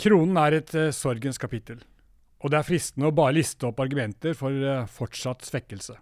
Kronen 0.00 0.38
er 0.40 0.54
et 0.56 0.70
uh, 0.78 0.86
sorgens 0.96 1.36
kapittel, 1.36 1.82
og 2.40 2.52
det 2.52 2.56
er 2.56 2.64
fristende 2.64 3.10
å 3.10 3.12
bare 3.12 3.34
liste 3.36 3.66
opp 3.68 3.82
argumenter 3.84 4.32
for 4.38 4.54
uh, 4.64 4.86
fortsatt 4.88 5.44
svekkelse. 5.44 5.98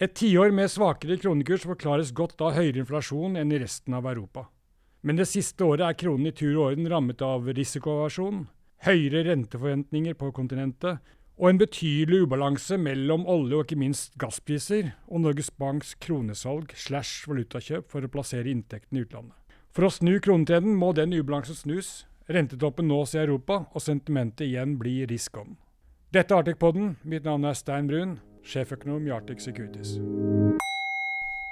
Et 0.00 0.14
tiår 0.16 0.54
med 0.56 0.72
svakere 0.72 1.18
kronekurs 1.20 1.66
forklares 1.68 2.14
godt 2.16 2.40
av 2.44 2.54
høyere 2.56 2.80
inflasjon 2.80 3.36
enn 3.36 3.52
i 3.52 3.60
resten 3.60 3.96
av 3.96 4.08
Europa. 4.08 4.46
Men 5.04 5.20
det 5.20 5.28
siste 5.28 5.64
året 5.64 5.84
er 5.84 5.98
kronen 6.00 6.30
i 6.30 6.34
tur 6.36 6.54
og 6.54 6.62
orden 6.70 6.88
rammet 6.88 7.20
av 7.24 7.44
risikoavasjon, 7.58 8.46
høyere 8.88 9.26
renteforventninger 9.28 10.16
på 10.16 10.32
kontinentet 10.36 11.14
og 11.36 11.50
en 11.50 11.60
betydelig 11.60 12.24
ubalanse 12.24 12.80
mellom 12.80 13.28
olje- 13.28 13.60
og 13.60 13.66
ikke 13.66 13.80
minst 13.84 14.16
gasspriser 14.20 14.94
og 15.04 15.26
Norges 15.26 15.52
Banks 15.52 15.92
kronesalg 16.00 16.72
slash 16.72 17.28
valutakjøp 17.28 17.92
for 17.92 18.04
å 18.04 18.12
plassere 18.12 18.48
inntektene 18.48 19.04
i 19.04 19.04
utlandet. 19.04 19.36
For 19.76 19.84
å 19.84 19.92
snu 19.92 20.16
kronetrenden 20.24 20.80
må 20.80 20.94
den 20.96 21.12
ubalansen 21.12 21.60
snus, 21.60 22.06
Rentetoppen 22.28 22.88
nås 22.88 23.12
i 23.14 23.18
Europa, 23.20 23.60
og 23.70 23.82
sentimentet 23.82 24.48
igjen 24.48 24.72
blir 24.80 25.06
risk 25.06 25.36
on. 25.38 25.52
Dette 26.10 26.34
er 26.34 26.40
Arctic-podden. 26.42 26.96
Mitt 27.06 27.22
navn 27.22 27.44
er 27.46 27.54
Stein 27.54 27.86
Brun, 27.86 28.16
sjeføkonom 28.42 29.04
i 29.06 29.12
Arctic 29.14 29.44
Securities. 29.44 29.92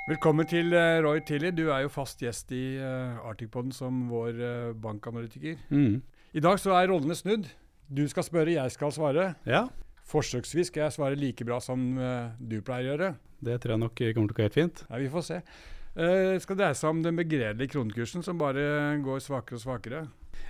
Velkommen 0.08 0.48
til 0.50 0.74
uh, 0.74 0.98
Roy 1.04 1.22
Tilly. 1.22 1.52
Du 1.54 1.68
er 1.68 1.84
jo 1.84 1.92
fast 1.94 2.24
gjest 2.26 2.50
i 2.50 2.80
uh, 2.82 3.22
Arctic-podden 3.22 3.70
som 3.70 4.00
vår 4.10 4.40
uh, 4.42 4.72
bankanalytiker. 4.82 5.62
Mm. 5.70 6.00
I 6.34 6.42
dag 6.42 6.58
så 6.58 6.74
er 6.74 6.90
rollene 6.90 7.14
snudd. 7.14 7.46
Du 7.86 8.02
skal 8.10 8.26
spørre, 8.26 8.56
jeg 8.56 8.74
skal 8.74 8.90
svare. 8.98 9.30
Ja, 9.46 9.68
Forsøksvis 10.10 10.72
skal 10.72 10.88
jeg 10.88 10.96
svare 10.98 11.16
like 11.16 11.46
bra 11.48 11.56
som 11.64 11.80
du 12.36 12.58
pleier 12.60 12.84
å 12.84 12.90
gjøre. 12.90 13.06
det 13.40 13.54
tror 13.62 13.72
jeg 13.72 13.80
nok 13.80 13.94
kommer 13.94 14.26
til 14.28 14.34
å 14.34 14.36
gå 14.36 14.44
helt 14.44 14.58
fint. 14.58 14.82
Ja, 14.90 14.98
Vi 15.00 15.06
får 15.08 15.22
se. 15.24 15.38
Uh, 15.94 16.34
skal 16.42 16.58
dreie 16.58 16.76
seg 16.78 16.90
om 16.90 17.02
den 17.04 17.18
begredelige 17.18 17.76
kronekursen 17.76 18.24
som 18.26 18.40
bare 18.40 18.98
går 19.04 19.22
svakere 19.22 19.60
og 19.60 19.64
svakere. 19.64 20.04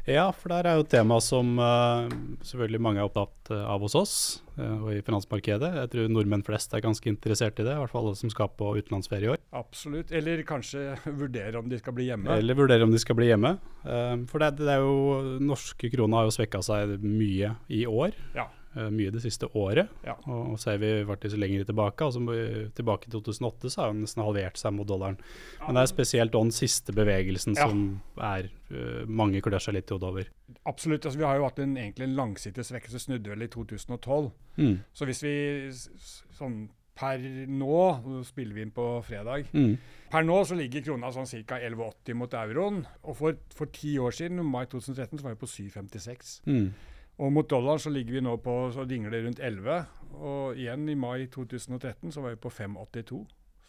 Ja, 0.05 0.27
for 0.37 0.53
der 0.53 0.67
er 0.69 0.77
jo 0.77 0.85
et 0.85 0.91
tema 0.93 1.17
som 1.25 1.55
uh, 1.57 2.11
selvfølgelig 2.45 2.81
mange 2.85 3.01
er 3.01 3.09
opptatt 3.09 3.49
uh, 3.55 3.63
av 3.73 3.81
hos 3.87 3.95
oss 3.97 4.17
uh, 4.59 4.83
og 4.85 4.91
i 4.93 5.01
finansmarkedet. 5.05 5.71
Jeg 5.79 5.93
tror 5.95 6.11
nordmenn 6.13 6.45
flest 6.45 6.77
er 6.77 6.83
ganske 6.85 7.09
interessert 7.09 7.57
i 7.57 7.65
det, 7.65 7.73
i 7.73 7.81
hvert 7.81 7.93
fall 7.93 8.11
alle 8.11 8.19
som 8.21 8.33
skal 8.33 8.51
på 8.53 8.75
utenlandsferie 8.77 9.31
i 9.31 9.33
år. 9.33 9.41
Absolutt. 9.57 10.13
Eller 10.13 10.45
kanskje 10.45 10.99
vurdere 11.23 11.61
om 11.61 11.73
de 11.73 11.81
skal 11.81 11.97
bli 11.97 12.11
hjemme. 12.11 12.37
Eller 12.37 12.59
vurdere 12.59 12.85
om 12.85 12.93
de 12.93 13.01
skal 13.01 13.17
bli 13.17 13.31
hjemme. 13.31 13.57
for 14.29 14.45
det, 14.45 14.51
det, 14.61 14.69
er 14.75 14.85
jo 14.85 15.41
norske 15.41 15.89
krona 15.93 16.21
har 16.21 16.29
jo 16.29 16.37
svekka 16.37 16.61
seg 16.65 16.99
mye 17.01 17.55
i 17.73 17.87
år. 17.89 18.13
Ja. 18.37 18.51
Mye 18.75 19.11
det 19.15 19.23
siste 19.23 19.47
året. 19.55 19.89
Ja. 20.05 20.15
Og, 20.27 20.53
og 20.55 20.59
ser 20.63 20.79
vi 20.83 20.91
faktisk 21.07 21.37
lenger 21.39 21.65
tilbake, 21.69 22.05
altså 22.05 22.21
tilbake 22.75 23.09
i 23.09 23.15
2008, 23.15 23.71
så 23.71 23.81
har 23.85 23.93
den 23.93 24.03
nesten 24.05 24.23
halvert 24.25 24.59
seg 24.61 24.75
mot 24.77 24.87
dollaren. 24.89 25.19
Men 25.67 25.75
det 25.79 25.83
er 25.87 25.93
spesielt 25.93 26.33
den 26.35 26.51
siste 26.55 26.93
bevegelsen 26.97 27.55
Ja. 27.57 27.69
som 27.69 28.01
er 28.19 28.49
mange 29.07 29.41
klør 29.45 29.61
seg 29.63 29.75
litt 29.79 29.91
i 29.91 29.95
hodet 29.95 30.09
over. 30.11 30.31
Absolutt. 30.67 31.05
altså 31.07 31.19
Vi 31.19 31.25
har 31.25 31.37
jo 31.37 31.45
hatt 31.49 31.59
en, 31.63 31.77
egentlig 31.77 32.09
en 32.09 32.17
langsiktig 32.17 32.65
svekkelse, 32.65 32.99
snudde 33.07 33.31
vel 33.31 33.43
i 33.47 33.49
2012. 33.53 34.31
Mm. 34.59 34.79
Så 34.93 35.07
hvis 35.07 35.23
vi 35.23 35.35
sånn 36.35 36.65
per 36.95 37.19
nå, 37.19 37.79
nå 38.07 38.21
spiller 38.25 38.55
vi 38.55 38.63
inn 38.63 38.71
på 38.71 38.85
fredag, 39.03 39.49
Mm. 39.53 39.79
per 40.11 40.23
nå 40.23 40.37
så 40.47 40.55
ligger 40.55 40.81
krona 40.87 41.11
sånn 41.11 41.27
ca. 41.47 41.59
11,80 41.59 42.15
mot 42.15 42.31
euroen. 42.39 42.87
Og 43.03 43.17
for, 43.17 43.35
for 43.55 43.67
ti 43.67 43.97
år 43.99 44.13
siden, 44.15 44.39
i 44.39 44.43
mai 44.43 44.65
2013, 44.67 45.19
så 45.19 45.23
var 45.25 45.35
vi 45.35 45.41
på 45.43 45.51
7,56. 45.51 46.41
Mm. 46.47 46.69
Og 47.19 47.33
mot 47.33 47.51
dollaren 47.51 47.79
så 47.79 47.93
ligger 47.95 48.17
vi 48.17 48.25
nå 48.25 48.37
på 48.43 48.55
så 48.75 48.85
dingler 48.89 49.27
rundt 49.27 49.41
11. 49.43 49.85
Og 50.15 50.59
igjen 50.59 50.89
i 50.89 50.97
mai 50.99 51.27
2013 51.31 52.13
så 52.13 52.23
var 52.25 52.35
vi 52.35 52.43
på 52.43 52.51
5,82. 52.51 53.23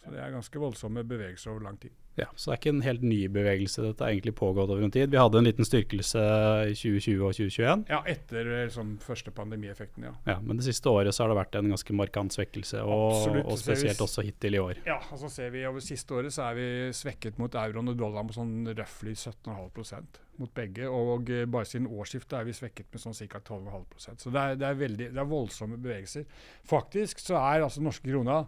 Så 0.06 0.12
det 0.14 0.20
er 0.22 0.30
ganske 0.30 0.60
voldsomme 0.62 1.02
bevegelser 1.02 1.50
over 1.50 1.64
lang 1.66 1.78
tid. 1.82 1.94
Ja, 2.16 2.28
så 2.32 2.48
det 2.48 2.54
er 2.54 2.60
ikke 2.60 2.72
en 2.72 2.84
helt 2.84 3.02
ny 3.04 3.18
bevegelse. 3.28 3.82
Dette 3.84 4.04
har 4.06 4.12
egentlig 4.14 4.32
pågått 4.38 4.70
over 4.70 4.84
en 4.86 4.92
tid. 4.94 5.10
Vi 5.12 5.18
hadde 5.18 5.40
en 5.40 5.44
liten 5.44 5.66
styrkelse 5.68 6.22
i 6.70 6.76
2020 6.78 7.24
og 7.26 7.34
2021. 7.36 7.82
Ja, 7.90 7.98
etter 8.08 8.48
liksom, 8.52 8.94
første 9.04 9.34
pandemieffekten, 9.36 10.06
ja. 10.06 10.12
Ja, 10.30 10.38
men 10.40 10.56
det 10.56 10.64
siste 10.68 10.88
året 10.88 11.12
så 11.12 11.24
har 11.24 11.34
det 11.34 11.38
vært 11.42 11.58
en 11.58 11.74
ganske 11.74 11.96
markant 11.98 12.32
svekkelse, 12.32 12.80
og, 12.86 13.04
Absolutt, 13.18 13.50
og 13.50 13.60
spesielt 13.60 14.00
vi 14.00 14.06
også 14.06 14.24
hittil 14.24 14.56
i 14.56 14.62
år. 14.62 14.82
Ja, 14.88 15.00
og 15.10 15.20
så 15.20 15.32
ser 15.32 15.50
vi 15.52 15.66
over 15.68 15.84
siste 15.84 16.16
året 16.16 16.32
så 16.32 16.46
er 16.48 16.56
vi 16.56 16.68
svekket 16.96 17.42
mot 17.42 17.58
euroen 17.66 17.92
og 17.92 17.98
dollaren 18.00 18.30
på 18.30 18.38
sånn 18.38 18.54
røftlig 18.70 19.18
17,5% 19.18 20.22
mot 20.40 20.52
begge. 20.56 20.88
Og 20.88 21.32
eh, 21.34 21.48
bare 21.50 21.68
siden 21.68 21.90
årsskiftet 21.90 22.38
er 22.40 22.48
vi 22.48 22.56
svekket 22.56 22.94
med 22.94 23.02
sånn 23.02 23.18
ca. 23.26 23.42
12,5% 23.42 24.24
Så 24.24 24.32
det 24.32 24.40
er, 24.44 24.60
det, 24.62 24.70
er 24.70 24.84
veldig, 24.86 25.10
det 25.12 25.20
er 25.20 25.34
voldsomme 25.34 25.76
bevegelser. 25.82 26.24
Faktisk 26.64 27.20
så 27.20 27.36
er 27.42 27.66
altså 27.66 27.84
norske 27.84 28.08
krona 28.08 28.46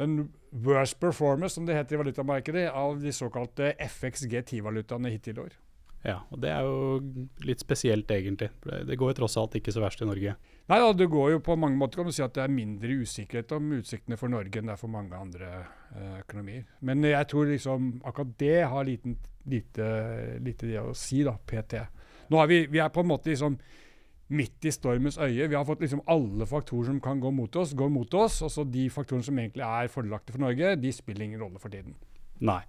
den 0.00 0.32
worst 0.50 0.98
performance, 1.00 1.54
som 1.54 1.66
det 1.66 1.76
heter 1.76 1.96
i 1.96 2.00
valutamarkedet, 2.02 2.64
av 2.70 2.98
de 3.02 3.12
såkalte 3.14 3.74
FXG10-valutaene 3.78 5.12
hittil 5.14 5.38
i 5.38 5.46
år. 5.46 5.54
Ja, 6.04 6.18
og 6.28 6.40
det 6.42 6.50
er 6.52 6.66
jo 6.66 7.28
litt 7.48 7.62
spesielt 7.64 8.10
egentlig. 8.12 8.50
Det, 8.60 8.96
går 9.00 9.14
jo 9.14 9.16
tross 9.22 9.38
alt 9.40 9.54
ikke 9.56 9.72
så 9.72 9.80
verst 9.80 10.02
i 10.04 10.08
Norge. 10.08 10.34
Nei 10.68 10.78
da, 10.80 10.90
det 10.92 11.06
går 11.12 11.30
jo 11.32 11.38
på 11.44 11.56
mange 11.56 11.78
måter 11.80 12.00
kan 12.00 12.10
du 12.10 12.12
si 12.12 12.24
at 12.24 12.34
det 12.36 12.42
er 12.44 12.52
mindre 12.52 12.98
usikkerhet 13.00 13.54
om 13.56 13.70
utsiktene 13.78 14.18
for 14.20 14.32
Norge 14.32 14.60
enn 14.60 14.68
det 14.68 14.74
er 14.74 14.82
for 14.82 14.92
mange 14.92 15.16
andre 15.16 15.48
eh, 15.62 16.18
økonomier. 16.20 16.66
Men 16.84 17.06
jeg 17.08 17.30
tror 17.32 17.48
liksom 17.48 17.88
akkurat 18.04 18.36
det 18.40 18.58
har 18.68 18.84
liten, 18.88 19.16
lite, 19.48 19.88
lite 20.44 20.68
det 20.68 20.82
å 20.82 20.92
si, 20.98 21.22
da, 21.24 21.38
PT. 21.40 21.80
Nå 22.32 22.42
er 22.42 22.52
vi, 22.52 22.60
vi 22.76 22.84
er 22.84 22.92
på 22.92 23.00
en 23.00 23.08
måte 23.14 23.32
liksom 23.32 23.56
midt 24.32 24.64
i 24.64 24.72
stormens 24.72 25.18
øye. 25.20 25.48
Vi 25.48 25.56
har 25.56 25.66
fått 25.68 25.82
liksom 25.84 26.02
alle 26.10 26.46
faktorer 26.48 26.88
som 26.88 27.00
kan 27.00 27.20
gå 27.20 27.32
mot 27.34 27.56
oss, 27.60 27.74
går 27.76 27.90
mot 27.92 28.14
oss. 28.14 28.40
Og 28.46 28.52
så 28.52 28.64
de 28.64 28.86
faktorene 28.92 29.26
som 29.26 29.38
egentlig 29.38 29.66
er 29.66 29.90
fordelaktige 29.92 30.36
for 30.36 30.46
Norge, 30.46 30.76
de 30.80 30.92
spiller 30.94 31.26
ingen 31.26 31.42
rolle 31.44 31.60
for 31.62 31.72
tiden. 31.72 31.96
Nei. 32.44 32.62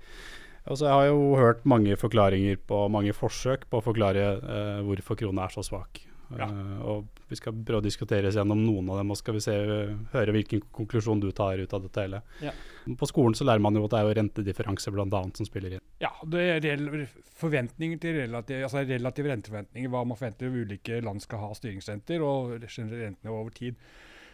Altså, 0.65 0.87
jeg 0.87 0.97
har 0.97 1.05
jo 1.11 1.35
hørt 1.37 1.65
mange 1.69 1.95
forklaringer 1.99 2.57
på 2.67 2.87
mange 2.89 3.13
forsøk 3.13 3.67
på 3.69 3.79
å 3.79 3.85
forklare 3.85 4.25
eh, 4.35 4.83
hvorfor 4.87 5.19
krona 5.19 5.45
er 5.45 5.53
så 5.53 5.63
svak. 5.65 6.01
Ja. 6.33 6.47
Eh, 6.47 6.79
og 6.85 7.21
vi 7.29 7.37
skal 7.39 7.55
prøve 7.57 7.81
å 7.81 7.85
diskutere 7.85 8.29
oss 8.29 8.37
gjennom 8.37 8.61
noen 8.61 8.89
av 8.93 9.01
dem, 9.01 9.11
og 9.13 9.19
skal 9.19 9.37
vi 9.37 9.43
se, 9.45 9.55
høre 10.13 10.35
hvilken 10.35 10.63
konklusjon 10.75 11.21
du 11.23 11.29
tar 11.35 11.61
ut 11.61 11.75
av 11.75 11.85
dette 11.85 12.05
hele. 12.05 12.21
Ja. 12.45 12.53
På 12.99 13.09
skolen 13.09 13.37
så 13.37 13.47
lærer 13.47 13.63
man 13.65 13.77
jo 13.77 13.85
at 13.87 13.95
det 13.95 14.01
er 14.01 14.09
jo 14.09 14.17
rentedifferanse 14.19 14.93
annet 14.93 15.41
som 15.41 15.49
spiller 15.49 15.77
inn. 15.77 15.85
Ja, 16.03 16.11
det 16.29 16.47
er 16.59 17.05
forventninger 17.39 18.01
til 18.01 18.19
relativ, 18.21 18.65
altså 18.67 18.83
relative 18.85 19.31
renteforventninger, 19.31 19.93
hva 19.93 20.03
man 20.05 20.19
forventer 20.19 20.51
av 20.51 20.59
ulike 20.65 20.99
land 21.05 21.23
skal 21.23 21.41
ha 21.45 21.53
styringsrenter, 21.57 22.25
og 22.25 22.57
rentene 22.61 23.33
over 23.33 23.53
tid. 23.55 23.79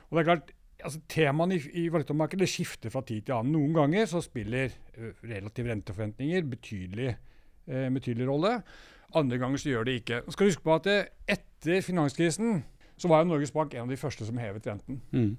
Og 0.10 0.18
det 0.18 0.24
er 0.24 0.30
klart, 0.34 0.52
altså 0.84 1.02
Temaene 1.12 1.58
i, 1.58 1.64
i 1.84 1.88
valutamarkedet 1.94 2.50
skifter 2.50 2.94
fra 2.94 3.04
tid 3.08 3.28
til 3.28 3.38
annen. 3.38 3.56
Noen 3.56 3.76
ganger 3.78 4.10
så 4.10 4.22
spiller 4.26 4.74
ø, 4.98 5.14
relative 5.24 5.72
renteforventninger 5.72 6.48
betydelig, 6.52 7.16
eh, 7.68 8.28
rolle. 8.28 8.62
Andre 9.16 9.38
ganger 9.38 9.58
så 9.58 9.70
gjør 9.70 9.84
det 9.88 10.02
ikke. 10.02 10.22
Skal 10.32 10.46
du 10.46 10.50
huske 10.52 10.64
på 10.64 10.76
at 10.76 10.88
eh, 10.88 11.10
Etter 11.28 11.82
finanskrisen 11.82 12.64
så 12.98 13.10
var 13.10 13.22
jo 13.22 13.32
Norges 13.32 13.52
Bank 13.52 13.74
en 13.74 13.86
av 13.86 13.90
de 13.90 13.98
første 13.98 14.26
som 14.26 14.38
hevet 14.38 14.68
renten. 14.68 15.02
Mm. 15.12 15.38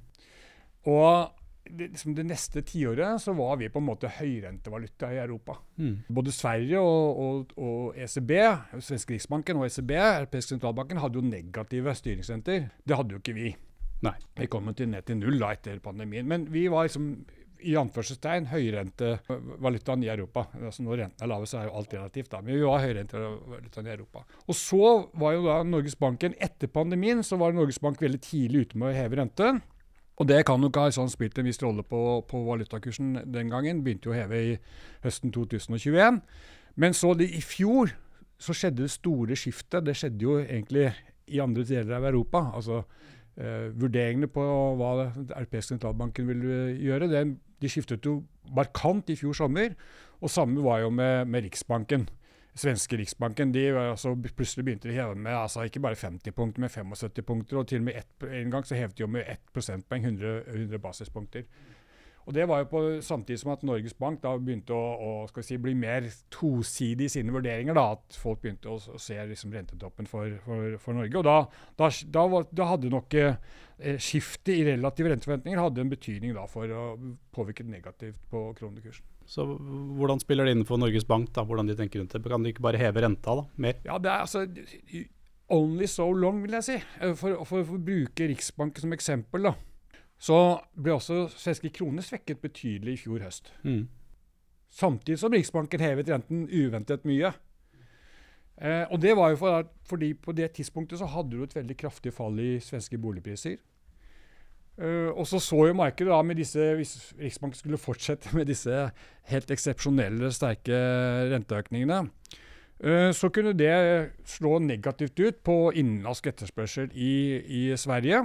Og 0.91 1.31
det, 1.71 1.88
liksom 1.93 2.15
det 2.15 2.25
neste 2.27 2.62
tiåret 2.66 3.22
så 3.22 3.34
var 3.38 3.56
vi 3.60 3.71
på 3.71 3.78
en 3.78 3.87
måte 3.87 4.10
høyrentevaluta 4.10 5.12
i 5.15 5.21
Europa. 5.22 5.56
Mm. 5.77 5.99
Både 6.15 6.34
Sverige 6.34 6.81
og, 6.81 7.21
og, 7.22 7.53
og 7.56 7.99
ECB, 7.99 8.33
svenske 8.81 9.15
riksbanken 9.15 9.60
og 9.60 9.66
ECB, 9.66 9.94
Europeisk 9.99 10.54
sentralbanken, 10.54 11.00
hadde 11.03 11.21
jo 11.21 11.27
negative 11.27 11.94
styringsrenter. 11.94 12.66
Det 12.83 12.99
hadde 12.99 13.16
jo 13.16 13.22
ikke 13.22 13.37
vi. 13.39 13.54
Nei. 14.03 14.16
Vi 14.41 14.49
kom 14.50 14.66
til 14.75 14.91
ned 14.91 15.06
til 15.06 15.21
null 15.21 15.39
da 15.39 15.53
etter 15.54 15.78
pandemien. 15.83 16.27
Men 16.27 16.49
vi 16.50 16.66
var 16.71 16.89
liksom 16.89 17.12
i 17.68 17.74
anførselstegn 17.78 18.48
høyrentevalutaen 18.50 20.04
i 20.04 20.10
Europa. 20.12 20.46
Altså 20.60 20.84
Når 20.86 21.02
renten 21.02 21.24
er 21.24 21.30
lave, 21.30 21.48
så 21.48 21.60
er 21.60 21.68
jo 21.68 21.74
alt 21.78 21.94
relativt, 21.94 22.30
da. 22.32 22.40
Men 22.42 22.56
vi 22.58 22.64
var 22.66 22.82
høyrentevalutaen 22.84 23.88
i 23.88 23.94
Europa. 23.94 24.24
Og 24.46 24.58
så 24.58 24.92
var 25.18 25.36
jo 25.36 25.44
da 25.46 25.58
Norges 25.66 25.98
Banken 25.98 26.34
Etter 26.42 26.70
pandemien 26.72 27.22
så 27.26 27.38
var 27.40 27.54
Norges 27.56 27.80
Bank 27.82 28.02
veldig 28.02 28.22
tidlig 28.22 28.66
ute 28.66 28.80
med 28.80 28.92
å 28.92 28.96
heve 28.96 29.20
renten. 29.20 29.62
Og 30.20 30.28
det 30.28 30.42
kan 30.46 30.60
nok 30.60 30.76
ha 30.78 30.90
sånn 30.92 31.10
spilt 31.10 31.38
en 31.40 31.48
viss 31.48 31.62
rolle 31.62 31.84
på, 31.86 32.00
på 32.28 32.42
valutakursen 32.46 33.22
den 33.32 33.52
gangen. 33.52 33.80
Begynte 33.84 34.10
jo 34.10 34.14
å 34.14 34.18
heve 34.18 34.42
i 34.42 34.52
høsten 35.06 35.32
2021. 35.34 36.20
Men 36.78 36.96
så 36.96 37.14
det, 37.18 37.30
i 37.32 37.40
fjor 37.44 37.94
så 38.42 38.54
skjedde 38.56 38.84
det 38.84 38.92
store 38.92 39.38
skiftet. 39.38 39.86
Det 39.86 39.96
skjedde 39.98 40.26
jo 40.26 40.36
egentlig 40.42 40.90
i 41.32 41.40
andre 41.42 41.65
deler 41.66 41.97
av 41.97 42.06
Europa. 42.10 42.44
Altså 42.58 42.82
eh, 43.36 43.68
Vurderingene 43.78 44.28
på 44.32 44.44
hva 44.78 44.92
europeiske 45.12 45.74
sentralbanken 45.74 46.28
ville 46.28 46.62
gjøre, 46.80 47.10
det, 47.10 47.24
de 47.62 47.70
skiftet 47.70 48.06
jo 48.06 48.20
markant 48.54 49.10
i 49.10 49.16
fjor 49.18 49.36
sommer. 49.36 49.76
Og 50.22 50.30
samme 50.30 50.62
var 50.62 50.82
jo 50.84 50.90
med, 50.94 51.26
med 51.26 51.46
Riksbanken. 51.46 52.06
Svenske 52.54 52.98
Riksbanken 53.00 53.52
de 53.54 53.64
altså, 53.80 54.12
plutselig 54.36 54.66
begynte 54.66 54.90
å 54.90 54.94
heve 54.94 55.16
med 55.16 55.32
altså, 55.34 55.64
ikke 55.66 55.80
bare 55.82 55.96
50 55.96 56.34
punkter, 56.36 56.60
men 56.62 56.70
75 56.70 57.24
punkter. 57.26 57.58
Og 57.58 57.68
til 57.68 57.80
og 57.80 57.86
med 57.88 57.98
ett, 58.02 58.26
en 58.28 58.52
gang 58.52 58.66
så 58.68 58.76
hevet 58.76 58.98
de 58.98 59.06
jo 59.06 59.10
med 59.10 59.24
1 59.24 59.46
prosentpoeng, 59.54 60.04
100, 60.04 60.42
100 60.52 60.82
basispunkter. 60.82 61.46
Og 62.27 62.34
Det 62.36 62.47
var 62.48 62.63
jo 62.63 62.69
på, 62.71 62.80
samtidig 63.03 63.41
som 63.41 63.53
at 63.54 63.65
Norges 63.66 63.95
Bank 63.98 64.21
da 64.22 64.36
begynte 64.39 64.74
å, 64.77 65.27
å 65.27 65.42
si, 65.42 65.59
bli 65.59 65.74
mer 65.78 66.07
tosidig 66.33 67.09
i 67.09 67.15
sine 67.16 67.34
vurderinger. 67.34 67.74
da, 67.74 67.97
At 67.97 68.19
folk 68.19 68.42
begynte 68.45 68.71
å, 68.71 68.78
å 68.78 69.01
se 69.03 69.19
liksom, 69.28 69.54
rentetoppen 69.54 70.09
for, 70.10 70.36
for, 70.47 70.77
for 70.83 70.98
Norge. 70.98 71.19
Og 71.19 71.27
Da, 71.27 71.39
da, 71.80 71.91
da, 72.15 72.27
var, 72.30 72.47
da 72.53 72.69
hadde 72.71 72.92
nok 72.92 73.16
eh, 73.19 73.97
skiftet 73.98 74.54
i 74.54 74.66
relative 74.71 75.15
renteforventninger 75.15 75.63
hadde 75.63 75.83
en 75.83 75.91
betydning 75.92 76.36
da 76.36 76.47
for 76.51 76.71
å 76.71 76.84
påvirke 77.34 77.66
negativt 77.66 78.21
på 78.30 78.51
kronekursen. 78.59 79.09
Så 79.27 79.47
hvordan 79.47 80.21
spiller 80.22 80.47
det 80.47 80.57
inn 80.57 80.66
for 80.68 80.80
Norges 80.83 81.07
Bank, 81.09 81.30
da, 81.34 81.45
hvordan 81.47 81.71
de 81.71 81.77
tenker 81.78 82.03
rundt 82.03 82.15
det? 82.15 82.22
Kan 82.27 82.47
de 82.47 82.53
ikke 82.54 82.65
bare 82.65 82.80
heve 82.80 83.03
renta 83.04 83.36
da, 83.39 83.48
mer? 83.57 83.83
Ja, 83.86 83.98
det 84.03 84.10
er 84.13 84.25
altså 84.27 84.47
only 85.53 85.86
so 85.91 86.09
long, 86.13 86.41
vil 86.45 86.57
jeg 86.59 86.68
si. 86.68 86.78
Eh, 87.01 87.15
for, 87.18 87.42
for, 87.48 87.66
for 87.66 87.78
å 87.78 87.84
bruke 87.91 88.30
Riksbanken 88.30 88.86
som 88.86 88.95
eksempel, 88.97 89.51
da, 89.51 89.54
så 90.22 90.39
ble 90.78 90.95
også 90.95 91.24
svenske 91.34 91.72
kroner 91.74 92.04
svekket 92.07 92.42
betydelig 92.45 92.95
i 92.95 93.01
fjor 93.01 93.24
høst. 93.24 93.51
Mm. 93.66 93.89
Samtidig 94.72 95.19
som 95.21 95.34
Riksbanken 95.34 95.83
hevet 95.83 96.13
renten 96.13 96.47
uventet 96.47 97.03
mye. 97.09 97.33
Eh, 98.63 98.84
og 98.92 99.01
det 99.03 99.16
var 99.19 99.33
jo 99.33 99.41
for, 99.41 99.66
fordi 99.89 100.13
på 100.15 100.34
det 100.36 100.53
tidspunktet 100.57 101.01
så 101.01 101.09
hadde 101.10 101.34
du 101.34 101.42
et 101.42 101.57
veldig 101.57 101.77
kraftig 101.77 102.13
fall 102.15 102.39
i 102.41 102.54
svenske 102.63 103.01
boligpriser. 103.03 103.59
Eh, 104.78 105.10
og 105.10 105.27
så 105.28 105.41
så 105.42 105.59
jo 105.69 105.77
markedet 105.77 106.13
da 106.13 106.21
med 106.22 106.39
disse, 106.39 106.68
hvis 106.78 106.95
Riksbanken 107.18 107.59
skulle 107.59 107.80
fortsette 107.80 108.30
med 108.36 108.47
disse 108.48 108.86
helt 109.28 109.51
eksepsjonelle 109.51 110.30
sterke 110.33 110.78
renteøkningene, 111.34 112.07
eh, 112.80 113.10
så 113.13 113.28
kunne 113.28 113.57
det 113.59 113.75
slå 114.25 114.59
negativt 114.63 115.18
ut 115.21 115.42
på 115.45 115.59
innenlandsk 115.75 116.30
etterspørsel 116.30 116.95
i, 116.95 117.15
i 117.42 117.65
Sverige. 117.77 118.22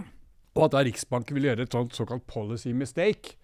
Og 0.57 0.65
at 0.67 0.73
da 0.73 0.81
Riksbanken 0.87 1.37
vil 1.37 1.49
gjøre 1.51 1.67
et 1.67 1.75
sånt 1.77 1.93
såkalt 1.97 2.25
policy 2.29 2.73
mistake 2.73 3.37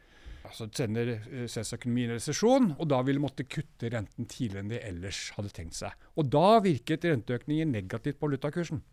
altså 0.44 0.68
sender 0.75 1.13
EØS-økonomien 1.31 2.12
i 2.12 2.18
resesjon, 2.18 2.74
og 2.77 2.88
da 2.92 3.00
ville 3.07 3.21
måtte 3.24 3.45
kutte 3.48 3.89
renten 3.94 4.27
tidligere 4.30 4.62
enn 4.65 4.71
de 4.74 4.80
ellers 4.86 5.21
hadde 5.38 5.54
tenkt 5.56 5.77
seg. 5.80 5.95
Og 6.19 6.27
da 6.33 6.60
virket 6.63 7.07
renteøkningen 7.07 7.71
negativt 7.74 8.19
på 8.19 8.27
valutakursen. 8.30 8.83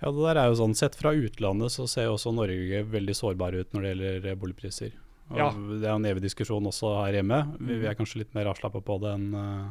Ja, 0.00 0.10
det 0.10 0.22
der 0.24 0.40
er 0.40 0.48
jo 0.50 0.58
sånn, 0.60 0.74
Sett 0.78 0.96
fra 0.98 1.12
utlandet 1.14 1.74
så 1.74 1.86
ser 1.90 2.08
også 2.10 2.32
Norge 2.34 2.84
veldig 2.90 3.14
sårbare 3.18 3.60
ut 3.62 3.72
når 3.74 3.82
det 3.82 3.92
gjelder 3.92 4.28
eh, 4.32 4.38
boligpriser. 4.40 4.92
Og 5.30 5.38
Ja. 5.38 5.48
Det 5.52 5.84
er 5.84 5.94
en 5.94 6.06
evig 6.06 6.22
diskusjon 6.22 6.66
også 6.70 6.92
her 7.04 7.18
hjemme. 7.20 7.40
Vi, 7.58 7.74
Mm. 7.74 7.80
vi 7.82 7.86
er 7.86 7.94
kanskje 7.98 8.18
litt 8.22 8.34
mer 8.34 8.46
avslappa 8.46 8.80
på 8.80 9.00
det 9.02 9.14
enn 9.14 9.34
eh, 9.34 9.70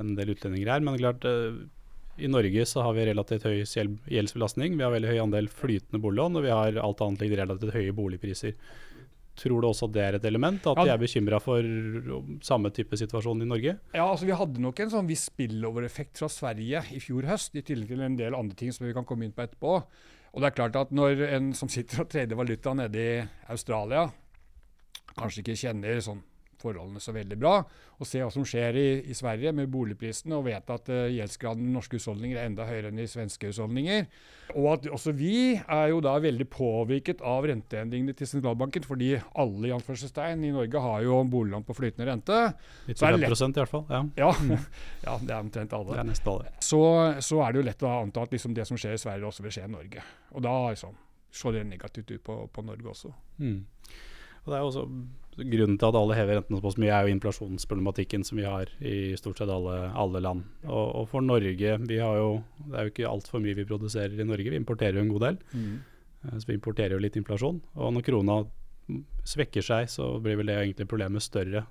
en 0.00 0.14
del 0.14 0.34
utlendinger 0.34 0.68
er. 0.76 0.80
Men 0.80 0.98
klart, 0.98 1.24
eh, 1.24 1.66
i 2.18 2.28
Norge 2.30 2.66
så 2.66 2.82
har 2.84 2.96
vi 2.96 3.06
relativt 3.08 3.46
høy 3.46 3.62
gjeldsbelastning. 3.62 4.76
Vi 4.78 4.84
har 4.84 4.92
veldig 4.94 5.10
høy 5.12 5.22
andel 5.22 5.48
flytende 5.52 6.00
boliglån, 6.02 6.38
og 6.38 6.46
vi 6.46 6.52
har 6.52 6.78
alt 6.82 7.02
annet 7.04 7.24
ligger 7.24 7.42
relativt 7.44 7.74
høye 7.76 7.94
boligpriser. 7.96 8.54
Tror 9.38 9.62
du 9.62 9.68
også 9.68 9.86
det 9.94 10.02
er 10.02 10.16
et 10.18 10.26
element? 10.26 10.64
At 10.66 10.80
de 10.82 10.90
er 10.90 10.98
bekymra 10.98 11.38
for 11.42 11.62
um, 11.62 12.38
samme 12.42 12.72
type 12.74 12.98
situasjon 12.98 13.44
i 13.44 13.48
Norge? 13.48 13.76
Ja, 13.94 14.08
altså 14.08 14.26
Vi 14.26 14.34
hadde 14.34 14.62
nok 14.62 14.80
en 14.82 14.90
sånn 14.90 15.10
viss 15.10 15.28
spillover-effekt 15.30 16.18
fra 16.18 16.30
Sverige 16.32 16.82
i 16.94 17.02
fjor 17.02 17.28
høst, 17.30 17.54
i 17.54 17.62
tillegg 17.62 17.92
til 17.92 18.02
en 18.02 18.18
del 18.18 18.38
andre 18.38 18.58
ting 18.58 18.74
som 18.74 18.88
vi 18.88 18.94
kan 18.96 19.06
komme 19.06 19.28
inn 19.28 19.34
på 19.36 19.44
etterpå. 19.46 19.76
Og 20.34 20.42
det 20.42 20.50
er 20.50 20.56
klart 20.56 20.78
at 20.80 20.90
når 20.94 21.22
en 21.28 21.52
som 21.56 21.70
sitter 21.72 22.02
og 22.02 22.10
trader 22.10 22.38
valuta 22.38 22.74
nede 22.76 23.04
i 23.04 23.14
Australia, 23.52 24.08
kanskje 25.18 25.44
ikke 25.44 25.60
kjenner 25.62 26.02
sånn 26.04 26.24
forholdene 26.62 27.02
så 27.02 27.14
veldig 27.16 27.38
bra, 27.40 27.54
og 27.98 28.06
se 28.08 28.22
hva 28.22 28.30
som 28.34 28.46
skjer 28.46 28.78
i, 28.78 28.88
i 29.10 29.16
Sverige 29.16 29.52
med 29.56 29.70
boligprisene, 29.72 30.36
og 30.38 30.46
vet 30.48 30.72
at 30.74 30.90
uh, 30.92 31.06
gjeldsgraden 31.12 31.68
i 31.68 31.74
norske 31.74 31.98
husholdninger 31.98 32.38
er 32.38 32.50
enda 32.50 32.66
høyere 32.68 32.92
enn 32.92 33.02
i 33.02 33.08
svenske 33.10 33.50
husholdninger, 33.50 34.08
og 34.54 34.68
at 34.72 34.88
også 34.94 35.12
vi 35.16 35.58
er 35.58 35.90
jo 35.92 36.00
da 36.04 36.14
veldig 36.22 36.46
påvirket 36.52 37.20
av 37.26 37.46
renteendringene 37.50 38.14
til 38.16 38.30
sentralbanken, 38.30 38.86
fordi 38.86 39.14
alle 39.38 39.70
i 39.70 39.74
anførselstegn 39.76 40.46
i 40.48 40.52
Norge 40.54 40.82
har 40.84 41.04
jo 41.04 41.20
boliglån 41.28 41.66
på 41.68 41.76
flytende 41.76 42.08
rente. 42.08 42.38
Litt 42.88 43.02
er 43.02 43.16
det 43.18 43.28
95 43.28 43.52
i 43.52 43.62
hvert 43.62 43.74
fall. 43.74 43.86
Ja, 43.92 44.04
Ja, 44.16 44.32
Mm. 44.38 44.54
ja 45.06 45.16
det 45.22 45.32
er 45.34 45.40
omtrent 45.40 45.72
alle 45.74 45.96
er 45.96 46.04
alle. 46.04 46.52
så, 46.64 46.80
så 47.24 47.40
er 47.44 47.52
det 47.52 47.60
jo 47.60 47.66
lett 47.66 47.84
å 47.84 47.90
anta 48.02 48.24
at 48.24 48.32
liksom 48.34 48.54
det 48.56 48.66
som 48.68 48.78
skjer 48.80 48.96
i 48.96 49.00
Sverige, 49.00 49.26
også 49.28 49.44
vil 49.44 49.54
skje 49.54 49.66
i 49.66 49.72
Norge. 49.72 50.04
Og 50.36 50.44
da 50.44 50.54
liksom, 50.70 50.94
så 51.30 51.52
det 51.52 51.64
negativt 51.68 52.10
ut 52.10 52.22
på, 52.24 52.38
på 52.52 52.64
Norge 52.66 52.92
også. 52.92 53.12
Mm. 53.42 53.64
Og 54.48 54.54
det 54.54 54.58
er 54.58 54.66
også 54.66 54.88
Grunnen 55.38 55.76
til 55.78 55.86
at 55.86 55.94
alle 55.94 56.16
hever 56.18 56.40
rentene 56.40 56.58
så 56.58 56.80
mye, 56.82 56.90
er 56.90 57.04
jo 57.06 57.14
inflasjonsproblematikken 57.14 58.24
som 58.26 58.40
vi 58.40 58.46
har 58.48 58.72
i 58.82 59.14
stort 59.14 59.38
sett 59.38 59.52
alle, 59.54 59.76
alle 59.94 60.18
land. 60.24 60.40
Og, 60.66 60.86
og 60.98 61.04
for 61.12 61.22
Norge 61.22 61.76
vi 61.84 61.98
har 62.02 62.16
jo, 62.18 62.40
Det 62.64 62.74
er 62.74 62.88
jo 62.88 62.90
ikke 62.90 63.12
altfor 63.12 63.44
mye 63.44 63.54
vi 63.54 63.66
produserer 63.68 64.18
i 64.18 64.26
Norge, 64.26 64.50
vi 64.50 64.58
importerer 64.58 64.98
jo 64.98 65.04
en 65.04 65.12
god 65.12 65.26
del. 65.28 65.38
Mm. 65.52 65.76
Så 66.40 66.48
vi 66.48 66.56
importerer 66.58 66.96
jo 66.96 67.02
litt 67.04 67.20
inflasjon. 67.20 67.60
Og 67.78 67.94
når 67.94 68.06
krona 68.08 68.40
svekker 69.22 69.62
seg, 69.62 69.86
så 69.92 70.16
blir 70.24 70.40
vel 70.40 70.50
det 70.50 70.56
egentlig 70.58 70.88
problemet 70.90 71.22
større. 71.22 71.68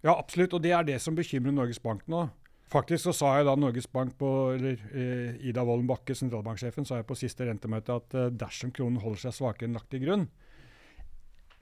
Ja, 0.00 0.14
absolutt. 0.14 0.54
Og 0.56 0.62
det 0.64 0.72
er 0.72 0.86
det 0.86 0.96
som 1.02 1.18
bekymrer 1.18 1.52
Norges 1.52 1.82
Bank 1.82 2.06
nå. 2.08 2.30
Faktisk 2.72 3.10
så 3.10 3.12
sa 3.12 3.34
jeg 3.36 3.44
da 3.50 3.58
Norges 3.60 3.90
Bank 3.92 4.14
på, 4.16 4.28
eller 4.54 4.80
eh, 4.96 5.36
Ida 5.50 5.64
Wolden 5.68 5.90
Bakke, 5.90 6.16
sentralbanksjefen, 6.16 6.86
sa 6.88 7.02
jeg 7.02 7.08
på 7.10 7.18
siste 7.20 7.44
rentemøte 7.44 7.98
at 8.00 8.16
eh, 8.16 8.30
dersom 8.32 8.72
kronen 8.72 9.02
holder 9.02 9.26
seg 9.26 9.36
svakere 9.36 9.68
enn 9.68 9.76
lagt 9.76 9.90
til 9.92 10.06
grunn, 10.06 10.24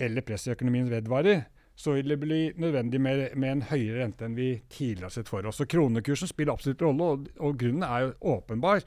eller 0.00 0.24
presset 0.26 0.50
i 0.50 0.56
økonomien 0.56 0.90
vedvarer, 0.90 1.44
så 1.80 1.94
vil 1.96 2.12
det 2.12 2.18
bli 2.20 2.40
nødvendig 2.60 3.00
med, 3.00 3.22
med 3.40 3.52
en 3.52 3.62
høyere 3.70 4.02
rente 4.02 4.26
enn 4.26 4.36
vi 4.36 4.50
tidligere 4.68 5.08
har 5.08 5.14
sett 5.14 5.30
for 5.32 5.46
oss. 5.48 5.60
Så 5.62 5.68
Kronekursen 5.70 6.28
spiller 6.28 6.52
absolutt 6.52 6.82
rolle, 6.84 7.06
og, 7.14 7.30
og 7.40 7.56
grunnen 7.60 7.86
er 7.86 8.04
jo 8.04 8.34
åpenbar. 8.34 8.84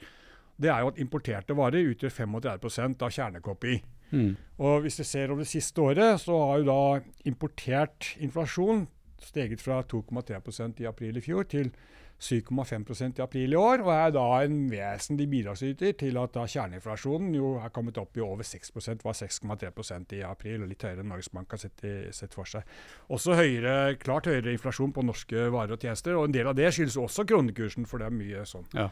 Det 0.54 0.70
er 0.70 0.84
jo 0.84 0.92
at 0.92 1.00
importerte 1.02 1.56
varer 1.58 1.90
utgjør 1.90 2.14
35 2.14 3.02
av 3.02 3.14
kjernekopi. 3.16 3.80
Mm. 4.14 4.36
Og 4.62 4.84
hvis 4.84 5.00
vi 5.00 5.08
ser 5.08 5.32
over 5.32 5.42
det 5.42 5.50
siste 5.50 5.82
året, 5.82 6.20
så 6.22 6.38
har 6.38 6.62
jo 6.62 6.68
da 6.68 7.26
importert 7.26 8.12
inflasjon 8.22 8.86
steget 9.24 9.62
fra 9.64 9.80
2,3% 9.90 10.84
i 10.84 10.86
april 10.86 11.18
i 11.18 11.24
fjor 11.24 11.48
til 11.50 11.72
7,5% 12.24 13.18
i 13.20 13.22
april 13.24 13.52
i 13.52 13.58
år, 13.58 13.82
og 13.84 13.90
er 13.92 14.12
da 14.14 14.24
en 14.46 14.62
vesentlig 14.70 15.26
bidragsyter 15.32 15.96
til 16.00 16.16
at 16.20 16.32
da 16.36 16.46
kjerneinflasjonen 16.48 17.34
jo 17.36 17.54
er 17.60 17.72
kommet 17.74 17.98
opp 18.00 18.16
i 18.16 18.24
over 18.24 18.46
6% 18.48 19.04
var 19.04 19.18
6,3 19.18 20.18
i 20.18 20.22
april, 20.24 20.64
og 20.64 20.70
litt 20.70 20.84
høyere 20.86 21.04
enn 21.04 21.10
Norges 21.12 21.28
Bank 21.34 21.52
har 21.52 21.60
sett, 21.60 21.84
i, 21.84 21.94
sett 22.16 22.36
for 22.36 22.48
seg. 22.48 22.64
Også 23.12 23.36
høyere, 23.36 23.96
klart 24.00 24.30
høyere 24.30 24.54
inflasjon 24.54 24.94
på 24.96 25.04
norske 25.04 25.48
varer 25.52 25.76
og 25.76 25.84
tjenester, 25.84 26.16
og 26.16 26.30
en 26.30 26.38
del 26.38 26.48
av 26.48 26.56
det 26.58 26.72
skyldes 26.72 26.96
også 27.00 27.26
kronekursen, 27.28 27.88
for 27.90 28.00
det 28.00 28.08
er 28.08 28.16
mye 28.16 28.48
sånn 28.48 28.64
Ja. 28.74 28.88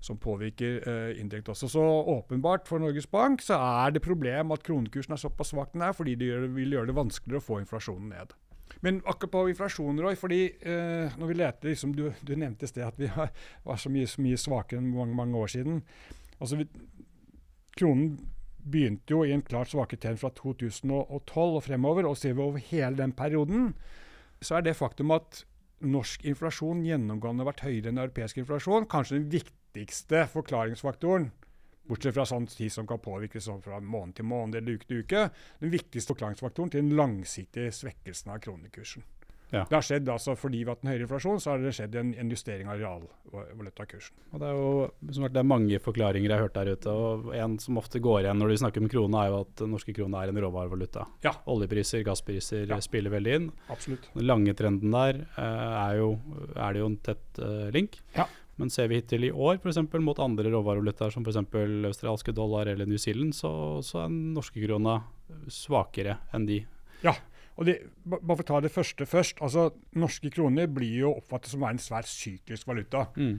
som 0.00 0.18
påvirker 0.22 0.82
uh, 0.86 1.20
indirekte 1.20 1.50
også. 1.50 1.68
Så 1.72 1.82
åpenbart 1.82 2.68
for 2.68 2.78
Norges 2.78 3.08
Bank 3.10 3.42
så 3.42 3.58
er 3.58 3.96
det 3.96 4.04
problem 4.04 4.52
at 4.54 4.62
kronekursen 4.62 5.16
er 5.16 5.22
såpass 5.22 5.50
svak 5.50 5.72
den 5.72 5.82
er, 5.82 5.96
fordi 5.96 6.14
det 6.14 6.28
gjør, 6.30 6.50
vil 6.54 6.76
gjøre 6.76 6.92
det 6.92 7.00
vanskeligere 7.00 7.42
å 7.42 7.46
få 7.48 7.62
inflasjonen 7.64 8.12
ned. 8.14 8.36
Men 8.84 9.00
akkurat 9.04 9.32
på 9.32 9.42
inflasjon, 9.52 10.00
Roy, 10.02 10.16
fordi 10.18 10.40
eh, 10.60 11.16
når 11.16 11.30
vi 11.30 11.36
leter 11.38 11.72
liksom, 11.72 11.94
du, 11.96 12.10
du 12.20 12.34
nevnte 12.36 12.66
i 12.66 12.70
sted 12.70 12.84
at 12.86 12.98
vi 13.00 13.08
har, 13.12 13.32
var 13.64 13.80
så 13.80 13.92
mye, 13.92 14.08
så 14.10 14.24
mye 14.24 14.40
svakere 14.40 14.82
enn 14.82 14.92
mange, 14.92 15.16
mange 15.16 15.38
år 15.40 15.52
siden. 15.54 15.82
Altså, 16.36 16.60
vi, 16.60 16.68
kronen 17.76 18.16
begynte 18.66 19.14
jo 19.14 19.22
i 19.24 19.32
en 19.34 19.44
klart 19.46 19.70
svakere 19.70 20.02
trend 20.02 20.20
fra 20.20 20.32
2012 20.34 21.58
og 21.58 21.62
fremover, 21.64 22.08
og 22.08 22.18
ser 22.18 22.36
vi 22.36 22.44
over 22.44 22.62
hele 22.70 22.98
den 22.98 23.14
perioden, 23.16 23.70
så 24.42 24.58
er 24.58 24.66
det 24.66 24.76
faktum 24.76 25.14
at 25.16 25.44
norsk 25.86 26.24
inflasjon 26.28 26.84
gjennomgående 26.84 27.44
har 27.44 27.52
vært 27.52 27.66
høyere 27.66 27.92
enn 27.92 28.00
europeisk 28.00 28.40
inflasjon, 28.40 28.88
kanskje 28.90 29.20
den 29.20 29.28
viktigste 29.32 30.24
forklaringsfaktoren, 30.32 31.30
bortsett 31.88 32.14
fra 32.14 32.24
sånn 32.26 32.46
tid 32.50 32.72
som 32.72 32.86
kan 32.86 32.98
påvirkes 33.02 33.44
sånn 33.48 33.62
fra 33.64 33.80
måned 33.80 34.16
til 34.18 34.24
måned 34.28 34.58
eller 34.60 34.78
uke 34.78 34.86
til 34.90 35.02
uke, 35.04 35.28
den 35.60 35.70
viktigste 35.74 36.14
forklaringsfaktoren 36.14 36.70
til 36.72 36.82
den 36.86 36.96
langsiktige 36.98 37.70
svekkelsen 37.72 38.32
av 38.34 38.40
kronekursen. 38.46 39.04
Ja. 39.54 39.60
Det 39.70 39.76
har 39.76 39.84
skjedd 39.86 40.08
altså 40.10 40.32
Fordi 40.34 40.58
vi 40.58 40.64
har 40.66 40.74
hatt 40.74 40.82
en 40.82 40.88
høyere 40.90 41.04
inflasjon, 41.06 41.38
så 41.38 41.52
har 41.52 41.60
det 41.62 41.70
skjedd 41.76 41.94
en, 42.00 42.08
en 42.18 42.30
justering 42.34 42.66
av 42.66 42.80
realvalutakursen. 42.80 44.16
Og 44.34 44.40
det 44.42 44.48
er 44.48 44.56
jo 44.58 44.70
som 45.14 45.22
sagt, 45.26 45.34
det 45.36 45.42
er 45.42 45.46
mange 45.46 45.78
forklaringer 45.82 46.26
jeg 46.32 46.34
har 46.34 46.48
hørt 46.48 46.56
der 46.56 46.70
ute. 46.74 46.90
og 46.90 47.28
En 47.36 47.54
som 47.62 47.78
ofte 47.78 48.00
går 48.02 48.24
igjen 48.24 48.40
når 48.42 48.50
de 48.52 48.56
snakker 48.64 48.82
om 48.82 48.90
krona, 48.90 49.20
er 49.22 49.30
jo 49.30 49.38
at 49.44 49.52
den 49.62 49.70
norske 49.76 49.94
krona 49.96 50.24
er 50.24 50.32
en 50.32 50.40
råvarevaluta. 50.42 51.06
Ja. 51.22 51.32
Oljepriser, 51.54 52.02
gasspriser 52.06 52.66
Ja. 52.66 52.80
spiller 52.82 53.14
veldig 53.14 53.36
inn. 53.38 53.46
Absolutt. 53.70 54.10
Den 54.16 54.26
lange 54.26 54.54
trenden 54.58 54.90
der 54.90 55.22
eh, 55.38 55.70
er, 55.86 55.94
jo, 56.02 56.10
er 56.56 56.72
det 56.74 56.82
jo 56.82 56.90
en 56.90 56.98
tett 57.06 57.38
eh, 57.38 57.70
link. 57.78 58.00
Ja. 58.18 58.26
Men 58.56 58.70
ser 58.72 58.88
vi 58.88 59.00
hittil 59.00 59.26
i 59.28 59.32
år 59.32 59.58
for 59.60 59.68
eksempel, 59.72 60.00
mot 60.00 60.18
andre 60.22 60.48
råvarevalutaer 60.54 61.12
som 61.12 61.24
f.eks. 61.26 61.36
australske 61.90 62.32
dollar 62.32 62.70
eller 62.72 62.88
New 62.88 62.96
Zealand, 63.00 63.34
så, 63.36 63.50
så 63.84 64.04
er 64.04 64.12
den 64.12 64.32
norske 64.36 64.62
krona 64.64 65.00
svakere 65.52 66.18
enn 66.34 66.46
de. 66.48 66.62
Ja, 67.04 67.12
Og 67.56 67.64
det, 67.64 67.78
bare 68.04 68.36
for 68.36 68.44
å 68.44 68.48
ta 68.50 68.58
det 68.60 68.72
første 68.72 69.06
først. 69.08 69.38
altså 69.40 69.70
Norske 69.96 70.28
kroner 70.32 70.66
blir 70.68 70.98
jo 71.06 71.12
oppfattet 71.16 71.48
som 71.52 71.62
å 71.62 71.66
være 71.68 71.78
en 71.78 71.84
svært 71.86 72.08
syklisk 72.10 72.68
valuta. 72.68 73.06
Mm. 73.16 73.38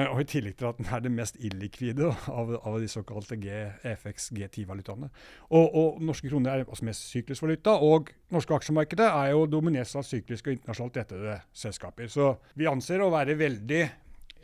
Eh, 0.00 0.08
Og 0.10 0.20
I 0.22 0.26
tillegg 0.26 0.56
til 0.58 0.66
at 0.66 0.78
den 0.80 0.88
er 0.90 1.00
det 1.04 1.12
mest 1.14 1.36
illikvide 1.38 2.08
av, 2.30 2.50
av 2.66 2.78
de 2.82 2.88
såkalte 2.90 3.36
G, 3.38 3.50
EFX 3.86 4.32
G10-valutaene. 4.34 5.10
Og, 5.54 5.66
og 5.78 6.02
norske 6.02 6.26
kroner 6.32 6.56
er 6.62 6.64
også 6.66 6.88
mest 6.88 7.06
syklisk 7.12 7.44
valuta. 7.46 7.76
Og 7.78 8.10
norske 8.34 8.56
aksjemarkedet 8.56 9.06
er 9.06 9.30
jo 9.36 9.46
dominert 9.46 9.94
av 9.94 10.06
sykliske 10.08 10.50
og 10.50 10.58
internasjonalt 10.58 10.98
rettede 11.02 11.38
selskaper. 11.54 12.10
Så 12.10 12.32
vi 12.58 12.66
anser 12.70 13.04
å 13.04 13.12
være 13.14 13.38
veldig 13.38 13.82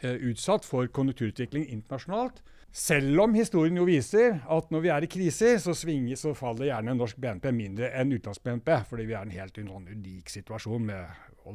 utsatt 0.02 0.66
for 0.68 0.88
konjunkturutvikling 0.94 1.66
internasjonalt. 1.74 2.42
Selv 2.70 3.22
om 3.24 3.34
historien 3.34 3.78
jo 3.80 3.86
viser 3.88 4.42
at 4.44 4.72
når 4.72 4.82
vi 4.84 4.90
er 4.92 5.04
i 5.04 5.10
kriser, 5.10 5.56
så 5.62 5.72
svinger 5.76 6.18
så 6.20 6.34
faller 6.36 6.68
gjerne 6.68 6.96
norsk 6.98 7.16
BNP 7.20 7.48
mindre 7.56 7.88
enn 7.96 8.12
utenlands-BNP, 8.12 8.74
fordi 8.90 9.06
vi 9.08 9.16
er 9.16 9.24
i 9.24 9.30
en 9.30 9.38
helt 9.38 9.60
unik 9.62 10.34
situasjon 10.34 10.84
med 10.90 11.48
å 11.48 11.54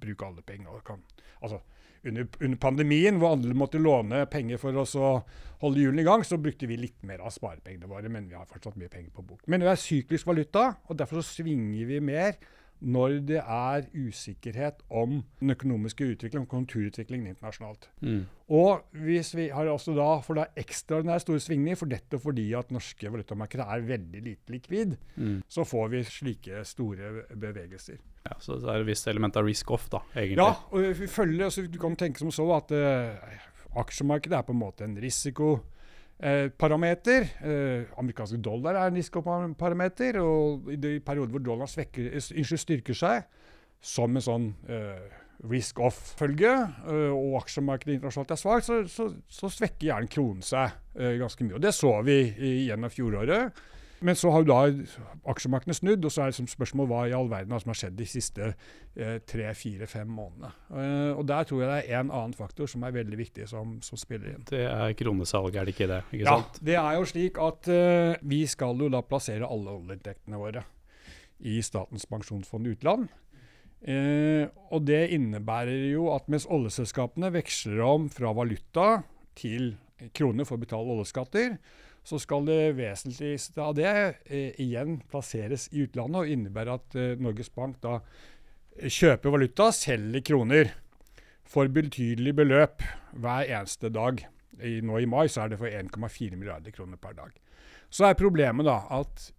bruke 0.00 0.28
alle 0.28 0.44
penger. 0.46 0.78
Altså, 1.42 1.58
under, 2.06 2.28
under 2.38 2.60
pandemien, 2.62 3.18
hvor 3.18 3.34
alle 3.34 3.56
måtte 3.58 3.82
låne 3.82 4.22
penger 4.30 4.60
for 4.62 4.78
oss 4.78 4.94
å 4.94 5.16
holde 5.64 5.82
hjulene 5.82 6.04
i 6.04 6.06
gang, 6.06 6.22
så 6.24 6.38
brukte 6.38 6.68
vi 6.70 6.78
litt 6.78 7.02
mer 7.08 7.24
av 7.26 7.34
sparepengene 7.34 7.90
våre, 7.90 8.10
men 8.12 8.28
vi 8.30 8.38
har 8.38 8.46
fortsatt 8.46 8.78
mye 8.78 8.92
penger 8.92 9.10
på 9.16 9.26
bok. 9.26 9.42
Men 9.50 9.66
vi 9.66 9.72
er 9.72 9.82
syklisk 9.82 10.30
valuta, 10.30 10.68
og 10.86 11.00
derfor 11.00 11.20
så 11.20 11.40
svinger 11.40 11.90
vi 11.90 12.00
mer 12.04 12.38
når 12.80 13.20
det 13.28 13.38
er 13.40 13.86
usikkerhet 13.94 14.82
om 14.90 15.22
den 15.40 15.52
økonomiske 15.54 16.04
utviklingen, 16.12 16.44
om 16.44 16.50
konjunkturutviklingen 16.50 17.30
internasjonalt. 17.30 17.88
Mm. 18.04 18.26
Og 18.52 18.84
hvis 18.92 19.32
vi 19.36 19.48
har 19.48 19.70
også 19.72 19.94
da, 19.96 20.08
for 20.22 20.38
det 20.38 20.44
er 20.44 20.62
ekstraordinært 20.64 21.24
store 21.24 21.40
svingninger, 21.40 21.80
for 21.80 21.90
dette 21.90 22.20
fordi 22.20 22.44
at 22.58 22.70
norske 22.74 23.12
valutamarkeder 23.12 23.64
er 23.64 23.86
veldig 23.88 24.22
lite 24.22 24.52
likvid, 24.52 24.96
Mm. 25.16 25.42
så 25.48 25.64
får 25.64 25.88
vi 25.88 26.02
slike 26.04 26.64
store 26.64 27.24
bevegelser. 27.34 27.96
Ja, 28.26 28.36
så 28.40 28.58
det 28.60 28.68
er 28.68 28.80
et 28.80 28.86
visst 28.86 29.08
element 29.08 29.36
av 29.36 29.44
risk 29.46 29.70
off, 29.70 29.88
da, 29.90 30.02
egentlig. 30.14 30.36
Ja, 30.44 30.54
og 30.70 31.00
vi 31.00 31.06
følger, 31.06 31.44
altså, 31.44 31.66
du 31.66 31.78
kan 31.78 31.96
tenke 31.96 32.18
som 32.18 32.30
så 32.30 32.44
at 32.56 32.70
uh, 32.74 33.80
aksjemarkedet 33.80 34.36
er 34.38 34.42
på 34.42 34.52
en 34.52 34.60
måte 34.60 34.84
en 34.84 34.96
risikoparameter. 35.00 35.72
Eh, 36.16 37.82
amerikanske 38.00 38.38
dollar 38.40 38.78
er 38.78 38.88
en 38.88 38.96
risikoparameter, 38.96 40.16
og 40.22 40.70
i 40.72 40.78
de 40.80 40.96
perioder 41.04 41.34
hvor 41.34 41.44
dollaren 41.44 41.68
svekker, 41.68 42.08
eh, 42.16 42.56
styrker 42.56 42.96
seg, 42.96 43.26
som 43.84 44.16
en 44.16 44.24
sånn 44.24 44.46
eh, 44.72 45.06
risk-off-følge, 45.44 46.54
eh, 46.88 47.12
og 47.12 47.36
aksjemarkedet 47.42 47.98
internasjonalt 47.98 48.32
er 48.32 48.40
svakt, 48.40 48.68
så, 48.68 48.80
så, 48.88 49.10
så 49.28 49.52
svekker 49.52 49.90
gjerne 49.90 50.12
kronen 50.12 50.44
seg 50.46 50.72
eh, 50.96 51.18
ganske 51.20 51.44
mye. 51.44 51.58
Og 51.58 51.64
Det 51.66 51.74
så 51.76 51.92
vi 52.06 52.20
gjennom 52.66 52.92
fjoråret. 52.92 53.64
Men 54.04 54.14
så 54.18 54.28
har 54.34 54.42
jo 54.44 54.48
da 54.50 54.58
aksjemarkedene 55.32 55.74
snudd, 55.76 56.04
og 56.04 56.12
så 56.12 56.22
er 56.26 56.32
det 56.32 56.36
som 56.36 56.48
spørsmål 56.50 56.88
hva 56.90 56.98
i 57.08 57.14
all 57.16 57.30
verden 57.32 57.54
er 57.56 57.62
som 57.62 57.70
har 57.72 57.78
skjedd 57.80 57.94
de 57.96 58.06
siste 58.10 58.48
eh, 58.52 59.18
tre, 59.24 59.46
fire, 59.56 59.86
fem 59.88 60.10
månedene. 60.12 60.50
Eh, 60.76 61.12
og 61.16 61.22
Der 61.30 61.46
tror 61.48 61.62
jeg 61.62 61.70
det 61.70 61.78
er 61.94 62.02
en 62.04 62.10
annen 62.12 62.36
faktor 62.36 62.68
som 62.68 62.84
er 62.84 62.92
veldig 62.96 63.18
viktig, 63.22 63.48
som, 63.48 63.76
som 63.80 63.96
spiller 64.00 64.34
inn. 64.34 64.44
Det 64.50 64.64
er 64.68 64.92
kronesalg, 65.00 65.56
er 65.56 65.64
det 65.70 65.76
ikke 65.76 65.88
det? 65.94 66.02
Ikke 66.12 66.24
Ja, 66.26 66.36
sant? 66.42 66.60
det 66.68 66.76
er 66.80 66.98
jo 66.98 67.06
slik 67.08 67.40
at 67.40 67.70
eh, 67.72 68.16
vi 68.28 68.42
skal 68.50 68.76
jo 68.84 68.90
da 68.92 69.00
plassere 69.06 69.48
alle 69.48 69.78
oljeinntektene 69.78 70.40
våre 70.44 70.66
i 71.46 71.56
Statens 71.64 72.04
pensjonsfond 72.08 72.68
utland. 72.74 73.08
Eh, 73.86 74.46
og 74.72 74.86
det 74.88 75.02
innebærer 75.14 75.90
jo 75.92 76.08
at 76.14 76.28
mens 76.32 76.46
oljeselskapene 76.48 77.28
veksler 77.34 77.82
om 77.84 78.06
fra 78.12 78.32
valuta 78.34 79.02
til 79.36 79.74
kroner 80.16 80.44
for 80.48 80.56
å 80.56 80.62
betale 80.64 80.92
oljeskatter, 80.96 81.58
så 82.06 82.20
skal 82.22 82.46
det 82.46 82.76
vesentligste 82.78 83.62
av 83.62 83.74
det 83.78 83.90
eh, 83.90 84.54
igjen 84.62 85.00
plasseres 85.10 85.66
i 85.72 85.84
utlandet, 85.86 86.22
og 86.22 86.32
innebærer 86.32 86.78
at 86.78 86.98
eh, 86.98 87.14
Norges 87.18 87.50
Bank 87.50 87.80
da 87.82 87.98
kjøper 88.76 89.32
valuta, 89.32 89.70
selger 89.74 90.22
kroner 90.26 90.70
for 91.46 91.70
betydelig 91.72 92.34
beløp 92.36 92.84
hver 93.16 93.48
eneste 93.48 93.90
dag. 93.94 94.22
I, 94.56 94.78
nå 94.84 95.00
i 95.02 95.08
mai 95.10 95.26
så 95.28 95.44
er 95.44 95.52
det 95.52 95.60
for 95.60 95.68
1,4 95.68 96.36
milliarder 96.38 96.74
kroner 96.74 97.00
per 97.00 97.16
dag. 97.16 97.32
Så 97.90 98.06
er 98.08 98.18
problemet 98.18 98.66
da 98.66 98.80
at 98.98 99.30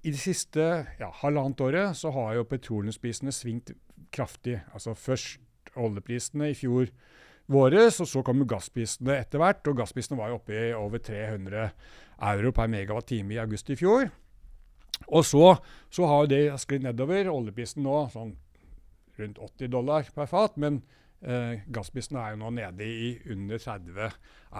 i 0.00 0.12
det 0.12 0.20
siste 0.20 0.66
ja, 1.00 1.10
halvannet 1.20 1.60
året 1.60 1.96
så 1.98 2.12
har 2.14 2.38
jo 2.38 2.48
petroleumsprisene 2.48 3.32
svingt 3.34 3.74
kraftig. 4.14 4.58
Altså 4.72 4.94
først 4.96 5.40
oljeprisene 5.76 6.50
i 6.50 6.56
fjor 6.56 6.88
våres, 7.50 8.00
og 8.00 8.08
så 8.08 8.22
kom 8.24 8.46
gassprisene 8.48 9.18
etter 9.20 9.42
hvert. 9.42 9.66
Og 9.68 9.82
gassprisene 9.82 10.18
var 10.18 10.32
jo 10.32 10.38
oppe 10.40 10.56
i 10.56 10.70
over 10.76 11.02
300 11.04 11.68
euro 12.20 12.52
per 12.52 12.70
megawatt-time 12.72 13.34
i 13.34 13.40
august 13.42 13.70
i 13.72 13.78
fjor. 13.80 14.10
Og 15.08 15.24
så, 15.24 15.56
så 15.90 16.06
har 16.06 16.30
det 16.30 16.44
sklidd 16.60 16.84
nedover. 16.84 17.30
Oljeprisen 17.32 17.84
nå 17.86 18.04
sånn 18.12 18.34
rundt 19.20 19.38
80 19.42 19.72
dollar 19.72 20.08
per 20.14 20.28
fat, 20.30 20.56
men 20.60 20.80
eh, 21.20 21.62
gassprisen 21.72 22.18
er 22.20 22.34
jo 22.34 22.40
nå 22.42 22.52
nede 22.56 22.86
i 22.86 23.10
under 23.32 23.60
30 23.60 23.98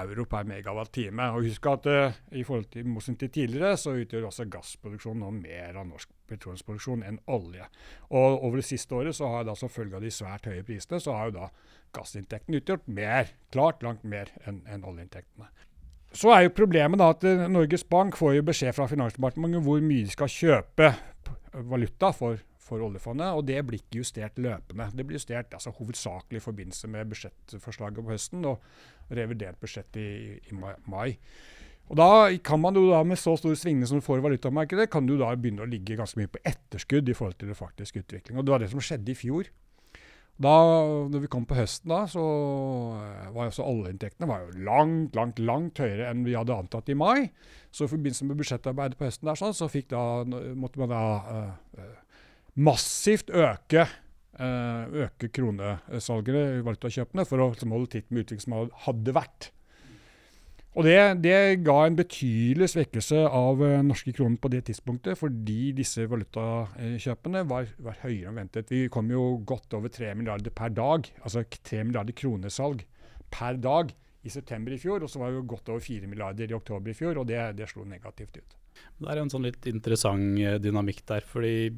euro 0.03 0.27
per 0.31 0.49
megawatt-time. 0.49 1.31
Og 1.37 1.49
husk 1.49 1.69
at 1.71 1.89
eh, 1.91 2.19
i 2.41 2.45
forhold 2.47 2.71
til 2.75 2.89
motsetning 2.89 3.21
til 3.25 3.33
tidligere, 3.37 3.77
så 3.81 3.97
utgjør 4.01 4.29
også 4.31 4.49
gassproduksjon 4.53 5.23
nå 5.23 5.33
mer 5.39 5.81
av 5.81 5.89
norsk 5.89 6.13
petroleumsproduksjon 6.31 7.05
enn 7.07 7.21
olje. 7.33 7.67
Og 8.11 8.45
over 8.45 8.61
det 8.61 8.69
siste 8.69 8.97
året, 8.97 9.17
så 9.17 9.33
har 9.33 9.49
da 9.49 9.57
som 9.59 9.73
følge 9.73 9.99
av 9.99 10.05
de 10.05 10.13
svært 10.15 10.51
høye 10.51 10.67
prisene, 10.67 11.01
så 11.03 11.17
har 11.17 11.31
jo 11.31 11.39
da 11.41 11.51
gassinntektene 11.97 12.61
utgjort 12.61 12.87
mer, 12.87 13.33
klart 13.51 13.83
langt 13.83 14.05
mer 14.07 14.31
enn 14.47 14.63
enn 14.71 14.87
oljeinntektene. 14.87 15.51
Så 16.13 16.33
er 16.35 16.45
jo 16.45 16.55
problemet 16.55 16.99
da 16.99 17.13
at 17.15 17.25
eh, 17.29 17.47
Norges 17.51 17.85
Bank 17.87 18.19
får 18.19 18.39
jo 18.39 18.47
beskjed 18.49 18.75
fra 18.75 18.89
Finansdepartementet 18.91 19.63
hvor 19.67 19.83
mye 19.85 20.07
de 20.07 20.15
skal 20.15 20.33
kjøpe 20.33 20.91
valuta 21.71 22.11
for, 22.15 22.41
for 22.63 22.83
oljefondet, 22.87 23.31
og 23.35 23.47
det 23.47 23.61
blir 23.67 23.83
ikke 23.83 24.03
justert 24.03 24.39
løpende. 24.43 24.89
Det 24.95 25.07
blir 25.07 25.21
justert 25.21 25.55
altså, 25.55 25.73
hovedsakelig 25.79 26.41
i 26.41 26.45
forbindelse 26.45 26.91
med 26.91 27.11
budsjettforslaget 27.13 28.03
på 28.03 28.13
høsten 28.15 28.47
og 28.51 29.15
revidert 29.15 29.59
budsjett 29.63 29.99
i, 30.03 30.11
i 30.51 30.61
mai-. 30.61 31.19
Og 31.91 31.99
da 31.99 32.31
kan 32.47 32.61
man 32.63 32.77
jo 32.79 32.85
da 32.87 33.01
med 33.03 33.19
så 33.19 33.35
store 33.39 33.59
svingninger 33.59 33.91
som 33.91 33.99
du 33.99 34.05
får 34.07 34.21
i 34.21 34.27
valutamarkedet, 34.29 34.91
kan 34.93 35.07
du 35.09 35.17
da 35.19 35.33
begynne 35.35 35.65
å 35.65 35.71
ligge 35.71 35.99
ganske 35.99 36.21
mye 36.21 36.31
på 36.31 36.43
etterskudd 36.47 37.11
i 37.11 37.17
forhold 37.19 37.41
til 37.41 37.51
det 37.51 37.59
faktiske 37.59 38.05
utvikling. 38.05 38.39
Og 38.39 38.47
det 38.47 38.55
var 38.55 38.63
det 38.63 38.71
som 38.71 38.83
skjedde 38.83 39.11
i 39.11 39.19
fjor. 39.19 39.51
Da 40.41 40.53
når 41.11 41.25
vi 41.25 41.31
kom 41.33 41.47
på 41.49 41.57
høsten, 41.59 41.91
da, 41.93 42.05
så 42.09 42.23
eh, 42.97 43.33
var 43.35 43.51
også 43.51 43.67
oljeinntektene 43.67 44.29
var 44.31 44.47
jo 44.47 44.63
langt, 44.65 45.17
langt 45.19 45.43
langt 45.43 45.83
høyere 45.83 46.09
enn 46.09 46.23
vi 46.25 46.37
hadde 46.39 46.57
antatt 46.57 46.89
i 46.89 46.97
mai. 46.97 47.31
Så 47.71 47.87
i 47.87 47.93
forbindelse 47.93 48.29
med 48.29 48.41
budsjettarbeidet 48.41 48.97
på 49.01 49.09
høsten 49.09 49.29
der, 49.29 49.41
sånn, 49.41 49.57
så 49.57 49.69
da, 49.91 50.05
måtte 50.57 50.81
man 50.81 50.95
da 50.95 51.03
eh, 51.35 51.99
massivt 52.61 53.31
øke 53.31 53.85
uh, 54.41 55.05
øke 55.07 55.31
kronesalgene, 55.35 56.61
valutakjøpene, 56.67 57.27
for 57.29 57.43
å 57.43 57.51
liksom, 57.53 57.75
holde 57.75 57.93
titt 57.97 58.11
med 58.11 58.25
utviklingen 58.25 58.47
som 58.47 58.85
hadde 58.87 59.17
vært. 59.17 59.51
Og 60.79 60.87
det, 60.87 60.99
det 61.25 61.63
ga 61.67 61.77
en 61.83 61.97
betydelig 61.99 62.69
svekkelse 62.71 63.25
av 63.27 63.59
uh, 63.59 63.81
norske 63.83 64.13
kroner 64.15 64.39
på 64.39 64.51
det 64.53 64.63
tidspunktet, 64.69 65.19
fordi 65.19 65.73
disse 65.75 66.05
valutakjøpene 66.11 67.43
var, 67.51 67.73
var 67.83 67.99
høyere 68.05 68.31
enn 68.31 68.39
ventet. 68.39 68.71
Vi 68.71 68.85
kom 68.93 69.11
jo 69.11 69.41
godt 69.47 69.75
over 69.75 69.91
3 69.91 70.13
milliarder 70.21 70.55
per 70.55 70.71
dag, 70.77 71.11
altså 71.25 71.43
3 71.43 71.83
milliarder 71.89 72.15
kronesalg 72.15 72.85
per 73.35 73.59
dag 73.59 73.91
i 74.23 74.31
september 74.31 74.75
i 74.75 74.79
fjor, 74.79 75.03
og 75.03 75.11
så 75.11 75.23
var 75.23 75.33
det 75.33 75.41
jo 75.41 75.49
godt 75.57 75.73
over 75.73 75.83
4 75.83 76.11
milliarder 76.11 76.53
i 76.53 76.57
oktober 76.57 76.93
i 76.93 76.97
fjor, 76.97 77.19
og 77.19 77.27
det, 77.31 77.41
det 77.59 77.67
slo 77.71 77.87
negativt 77.89 78.39
ut. 78.39 78.55
Det 79.01 79.11
er 79.11 79.21
en 79.21 79.33
sånn 79.33 79.49
litt 79.49 79.67
interessant 79.67 80.39
eh, 80.39 80.61
dynamikk 80.63 81.03
der, 81.09 81.27
fordi 81.27 81.73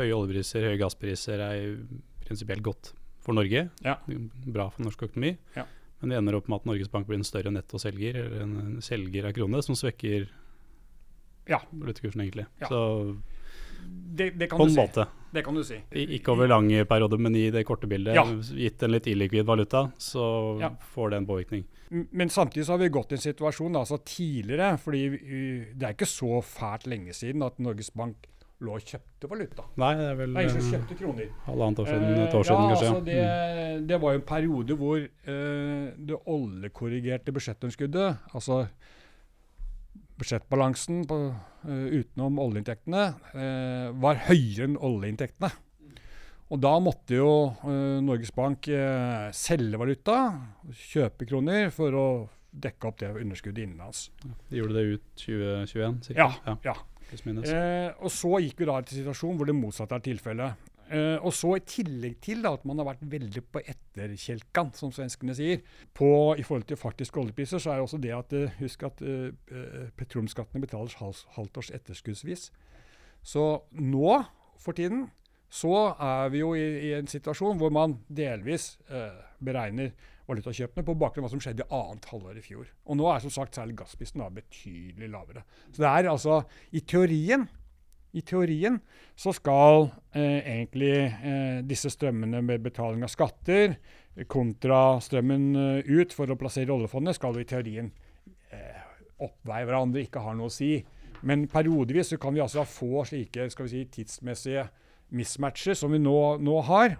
høye 0.00 0.16
oljepriser, 0.16 0.66
høye 0.66 0.80
gasspriser 0.80 1.44
er 1.44 1.76
prinsipielt 2.24 2.64
godt 2.64 2.90
for 3.22 3.38
Norge. 3.38 3.68
Ja. 3.84 3.96
Bra 4.08 4.66
for 4.72 4.82
norsk 4.88 5.06
økonomi. 5.06 5.36
Ja. 5.54 5.68
Men 6.02 6.10
det 6.10 6.18
ender 6.18 6.34
opp 6.40 6.48
med 6.50 6.60
at 6.60 6.64
Norges 6.68 6.90
Bank 6.90 7.06
blir 7.06 7.20
en 7.20 7.24
større 7.26 7.52
nettoselger, 7.54 8.16
eller 8.24 8.42
en 8.42 8.80
selger 8.82 9.28
av 9.28 9.32
krone, 9.36 9.62
som 9.62 9.76
svekker 9.78 10.28
Ja. 11.48 11.60
valutakursen, 11.70 12.20
egentlig. 12.26 12.46
Ja. 12.60 12.68
Så 12.68 13.20
Det, 14.14 14.30
det 14.38 14.46
kan 14.50 14.58
på 14.60 14.66
du 14.66 14.70
en 14.70 14.74
si. 14.74 14.80
måte. 14.80 15.06
Det 15.32 15.42
kan 15.44 15.54
du 15.54 15.64
si. 15.64 15.74
I, 15.92 16.04
ikke 16.18 16.32
over 16.34 16.46
lange 16.48 16.84
perioder, 16.86 17.18
men 17.18 17.34
i 17.34 17.50
det 17.50 17.64
korte 17.66 17.86
bildet. 17.90 18.14
Ja. 18.14 18.24
Gitt 18.26 18.82
en 18.82 18.92
litt 18.92 19.06
illikvid 19.06 19.44
valuta, 19.46 19.90
så 19.98 20.60
Ja. 20.60 20.70
får 20.94 21.10
det 21.10 21.16
en 21.16 21.26
påvirkning. 21.26 21.64
Men 22.12 22.28
samtidig 22.28 22.64
så 22.66 22.72
har 22.72 22.78
vi 22.78 22.88
gått 22.88 23.12
i 23.12 23.14
en 23.14 23.20
situasjon 23.20 23.74
altså 23.76 23.98
tidligere, 24.04 24.78
fordi 24.78 25.74
det 25.74 25.82
er 25.82 25.94
ikke 25.94 26.06
så 26.06 26.40
fælt 26.42 26.86
lenge 26.86 27.12
siden 27.12 27.42
at 27.44 27.58
Norges 27.58 27.90
Bank 27.90 28.16
lå 28.62 28.76
og 28.78 28.86
kjøpte 28.92 29.30
valuta. 29.30 29.64
Nei, 29.82 29.90
det 29.98 30.06
er 30.08 30.18
vel 30.20 30.34
Nei, 30.36 30.44
ikke 30.48 30.60
eh, 30.62 30.70
kjøpte 30.70 30.98
kroner. 31.00 31.32
halvannet 31.48 31.82
år 31.82 31.90
siden, 31.90 32.06
Eh, 32.08 32.22
et 32.24 32.36
år 32.38 32.46
siden 32.48 32.62
ja, 32.62 32.68
kanskje. 32.72 32.88
Altså 32.88 33.04
det, 33.08 33.88
det 33.88 34.00
var 34.04 34.14
jo 34.14 34.20
en 34.22 34.28
periode 34.32 34.78
hvor 34.82 35.02
uh, 35.02 35.86
det 36.10 36.20
oljekorrigerte 36.36 37.34
budsjettunderskuddet, 37.34 38.22
altså 38.34 38.62
budsjettbalansen 40.22 41.02
på, 41.10 41.18
uh, 41.66 41.84
utenom 41.98 42.38
oljeinntektene, 42.42 43.04
uh, 43.34 43.90
var 44.02 44.24
høyere 44.28 44.70
enn 44.70 44.78
oljeinntektene. 44.78 45.52
Og 46.52 46.60
da 46.60 46.74
måtte 46.84 47.16
jo 47.16 47.30
eh, 47.64 47.98
Norges 48.04 48.32
Bank 48.36 48.66
eh, 48.68 49.30
selge 49.32 49.78
valuta, 49.80 50.16
kjøpe 50.68 51.24
kroner, 51.30 51.70
for 51.72 51.96
å 51.96 52.06
dekke 52.52 52.90
opp 52.90 52.98
det 53.00 53.08
underskuddet 53.16 53.64
innenlands. 53.64 54.10
De 54.50 54.58
gjorde 54.60 54.76
det 54.76 54.82
ut 54.90 55.06
2021, 55.22 56.10
Ja, 56.18 56.28
ja. 56.44 56.58
ja. 56.66 56.74
Eh, 57.52 57.88
og 58.02 58.12
så 58.12 58.38
gikk 58.42 58.62
vi 58.62 58.68
da 58.68 58.80
til 58.82 59.02
situasjonen 59.02 59.40
hvor 59.40 59.48
det 59.50 59.56
motsatte 59.56 59.98
er 59.98 60.04
tilfellet. 60.06 60.68
Eh, 60.92 61.16
og 61.24 61.32
så 61.32 61.54
i 61.56 61.62
tillegg 61.64 62.18
til 62.24 62.42
da, 62.44 62.52
at 62.52 62.66
man 62.68 62.80
har 62.82 62.90
vært 62.90 63.04
veldig 63.08 63.42
på 63.48 63.62
etterkjelkan, 63.62 64.74
som 64.76 64.92
svenskene 64.92 65.36
sier, 65.36 65.62
på, 65.96 66.10
i 66.36 66.44
forhold 66.44 66.66
til 66.68 66.80
faktiske 66.80 67.20
oljepriser, 67.22 67.62
så 67.62 67.72
er 67.72 67.80
det 67.80 67.86
også 67.86 68.00
det 68.02 68.12
at 68.16 68.36
eh, 68.36 68.58
husk 68.58 68.84
at 68.88 69.00
eh, 69.06 69.30
eh, 69.48 69.88
petroleumsskattene 69.96 70.60
betales 70.64 70.98
halvt 71.00 71.62
års 71.62 71.72
etterskuddsvis. 71.72 72.50
Så 73.22 73.46
nå 73.78 74.22
for 74.60 74.76
tiden 74.76 75.06
så 75.52 75.92
er 76.00 76.30
vi 76.32 76.40
jo 76.40 76.52
i, 76.56 76.64
i 76.88 76.92
en 76.96 77.08
situasjon 77.08 77.58
hvor 77.60 77.72
man 77.72 77.98
delvis 78.08 78.74
eh, 78.88 79.16
beregner 79.44 79.92
valutakjøpene 80.32 80.86
på 80.88 80.98
bakgrunn 80.98 81.24
av 81.24 81.30
hva 81.30 81.34
som 81.36 81.42
skjedde 81.44 81.64
i 81.64 81.72
annet 81.78 82.08
halvår 82.10 82.38
i 82.40 82.44
fjor. 82.44 82.68
Og 82.88 82.98
nå 82.98 83.08
er 83.12 83.24
som 83.24 83.32
sagt 83.32 83.58
særlig 83.58 83.78
gassprisen 83.78 84.24
betydelig 84.34 85.10
lavere. 85.12 85.44
Så 85.70 85.84
det 85.84 85.90
er 85.90 86.12
altså 86.12 86.42
i 86.72 86.84
teorien 86.84 87.48
i 88.12 88.20
teorien 88.28 88.76
så 89.16 89.32
skal 89.32 89.86
eh, 90.12 90.42
egentlig 90.42 90.96
eh, 91.08 91.60
disse 91.64 91.88
strømmene 91.94 92.42
med 92.44 92.60
betaling 92.64 93.04
av 93.06 93.12
skatter 93.12 93.78
kontra 94.28 95.00
strømmen 95.00 95.46
eh, 95.56 95.92
ut 95.96 96.12
for 96.12 96.28
å 96.28 96.36
plassere 96.36 96.74
oljefondet, 96.74 97.16
skal 97.16 97.38
i 97.40 97.46
teorien 97.48 97.88
eh, 98.52 98.82
oppveie 99.22 99.64
hverandre, 99.68 100.04
ikke 100.04 100.24
har 100.24 100.36
noe 100.36 100.50
å 100.50 100.52
si. 100.52 100.74
Men 101.24 101.46
periodevis 101.50 102.12
så 102.12 102.18
kan 102.20 102.34
vi 102.34 102.42
altså 102.44 102.66
få 102.68 103.06
slike 103.08 103.48
skal 103.52 103.68
vi 103.68 103.72
si, 103.72 103.86
tidsmessige 103.96 104.66
mismatcher 105.16 105.76
som 105.78 105.92
vi 105.94 106.00
nå, 106.02 106.18
nå 106.42 106.58
har, 106.68 106.98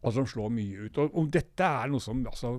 og 0.00 0.16
som 0.16 0.26
slår 0.28 0.50
mye 0.54 0.88
ut. 0.88 0.98
Og, 1.02 1.14
og 1.14 1.30
dette 1.32 1.66
er 1.66 1.92
noe 1.92 2.02
som 2.02 2.22
altså, 2.26 2.54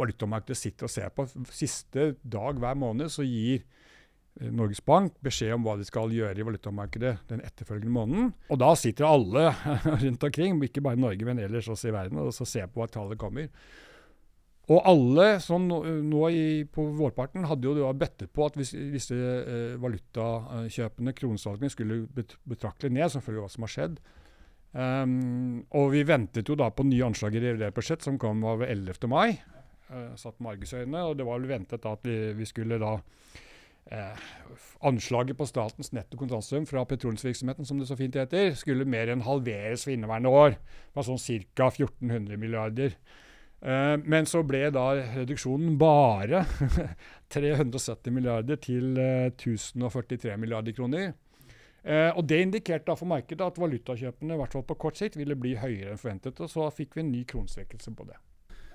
valutamarkedet 0.00 0.58
sitter 0.58 0.88
og 0.88 0.92
ser 0.92 1.12
på. 1.14 1.26
Siste 1.52 2.12
dag 2.22 2.60
hver 2.60 2.78
måned 2.80 3.12
så 3.12 3.26
gir 3.26 3.60
eh, 3.60 4.48
Norges 4.48 4.82
Bank 4.84 5.18
beskjed 5.24 5.54
om 5.56 5.66
hva 5.66 5.76
de 5.80 5.86
skal 5.88 6.12
gjøre 6.14 6.38
i 6.38 6.48
valutamarkedet 6.48 7.14
den 7.30 7.44
etterfølgende 7.44 7.94
måneden. 7.94 8.34
Og 8.48 8.60
da 8.62 8.72
sitter 8.78 9.08
alle 9.10 9.50
rundt 10.04 10.28
omkring, 10.28 10.60
ikke 10.64 10.84
bare 10.84 11.00
Norge, 11.00 11.28
men 11.28 11.42
ellers 11.44 11.70
også 11.72 11.90
i 11.90 11.96
verden, 11.96 12.20
og 12.24 12.32
så 12.36 12.48
ser 12.48 12.70
på 12.72 12.82
hva 12.82 12.90
tallet 12.92 13.20
kommer. 13.20 13.52
Og 14.70 14.78
alle 14.86 15.26
som 15.42 15.64
nå, 15.66 15.80
nå 16.06 16.26
i, 16.30 16.42
på 16.70 16.84
vårparten 16.96 17.44
hadde 17.50 17.66
jo 17.66 17.88
bedtet 17.98 18.30
på 18.32 18.46
at 18.46 18.56
hvis 18.56 18.70
disse 18.94 19.16
eh, 19.18 19.74
valutakjøpene, 19.82 21.14
kronesalgene, 21.18 21.70
skulle 21.72 22.04
bet 22.14 22.36
betraktelig 22.48 22.94
ned, 22.94 23.10
som 23.10 23.24
følge 23.24 23.42
av 23.42 23.48
hva 23.48 23.52
som 23.52 23.66
har 23.66 23.72
skjedd. 23.74 23.98
Um, 24.72 25.64
og 25.76 25.90
vi 25.92 26.00
ventet 26.08 26.48
jo 26.48 26.56
da 26.56 26.70
på 26.72 26.86
nye 26.88 27.04
anslag 27.04 27.34
i 27.36 27.42
revidert 27.42 27.76
budsjett, 27.76 28.04
som 28.04 28.16
kom 28.20 28.40
av 28.48 28.64
11. 28.64 28.96
mai. 29.10 29.36
Uh, 29.92 30.14
satt 30.16 30.38
med 30.40 30.64
og 31.02 31.18
det 31.18 31.26
var 31.28 31.40
vel 31.40 31.50
ventet 31.50 31.82
da 31.84 31.92
at 31.92 32.06
vi, 32.08 32.32
vi 32.38 32.48
skulle 32.48 32.80
da 32.80 32.94
uh, 32.96 34.22
Anslaget 34.88 35.36
på 35.38 35.46
statens 35.46 35.92
netto 35.94 36.16
kontantstrøm 36.18 36.64
fra 36.66 36.82
petroleumsvirksomheten, 36.88 37.66
som 37.68 37.78
det 37.78 37.86
så 37.90 37.98
fint 37.98 38.16
heter, 38.18 38.54
skulle 38.58 38.88
mer 38.88 39.12
enn 39.12 39.22
halveres 39.26 39.84
for 39.84 39.94
inneværende 39.94 40.32
år. 40.32 40.56
Det 40.56 40.98
var 40.98 41.06
sånn 41.06 41.20
ca. 41.54 41.68
1400 41.68 42.40
milliarder. 42.40 42.96
Uh, 43.62 44.00
men 44.02 44.26
så 44.26 44.40
ble 44.42 44.64
da 44.74 44.88
reduksjonen 45.12 45.76
bare 45.78 46.42
370 47.34 48.16
milliarder 48.16 48.58
til 48.58 48.96
uh, 48.96 49.28
1043 49.28 50.34
milliarder 50.40 50.74
kroner. 50.74 51.12
Uh, 51.82 52.10
og 52.14 52.26
Det 52.30 52.40
indikerte 52.44 52.86
da 52.86 52.96
for 52.98 53.10
markedet 53.10 53.46
at 53.46 53.58
valutakjøpene 53.58 54.36
i 54.36 54.40
hvert 54.40 54.54
fall 54.54 54.66
på 54.66 54.78
kort 54.84 55.00
sikt 55.00 55.18
ville 55.18 55.34
bli 55.38 55.56
høyere 55.58 55.94
enn 55.94 56.00
forventet. 56.00 56.40
og 56.40 56.50
Så 56.50 56.68
fikk 56.74 56.96
vi 56.96 57.04
en 57.04 57.14
ny 57.14 57.24
kronsvekkelse 57.28 57.94
på 57.98 58.06
det. 58.10 58.18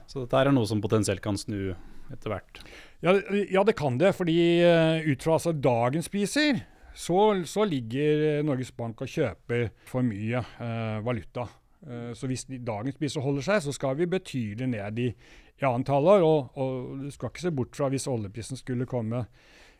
Så 0.08 0.24
dette 0.24 0.40
er 0.40 0.52
noe 0.56 0.68
som 0.68 0.82
potensielt 0.84 1.24
kan 1.24 1.40
snu 1.40 1.76
etter 2.12 2.32
hvert? 2.32 2.60
Ja, 3.04 3.14
ja, 3.52 3.64
det 3.68 3.76
kan 3.76 3.98
det. 4.00 4.14
fordi 4.16 4.64
ut 5.04 5.24
fra 5.24 5.36
altså, 5.36 5.52
dagens 5.52 6.08
priser 6.08 6.62
så, 6.96 7.44
så, 7.46 7.66
ligger 7.68 8.44
Norges 8.48 8.72
Bank 8.72 9.04
og 9.04 9.12
kjøper 9.12 9.68
for 9.86 10.08
mye 10.08 10.44
valuta. 11.04 11.50
Eh, 11.86 12.14
så 12.14 12.28
hvis 12.28 12.46
dagens 12.48 12.98
priser 12.98 13.24
holder 13.24 13.46
seg, 13.46 13.62
så 13.64 13.74
skal 13.76 13.98
vi 14.00 14.10
betydelig 14.10 14.70
ned 14.72 15.00
i, 15.00 15.12
i 15.62 15.68
antallet. 15.68 16.26
Og, 16.26 16.58
og 16.58 17.04
du 17.04 17.12
skal 17.14 17.32
ikke 17.32 17.46
se 17.46 17.54
bort 17.54 17.78
fra 17.78 17.92
hvis 17.94 18.10
oljeprisen 18.12 18.60
skulle 18.60 18.90
komme 18.90 19.26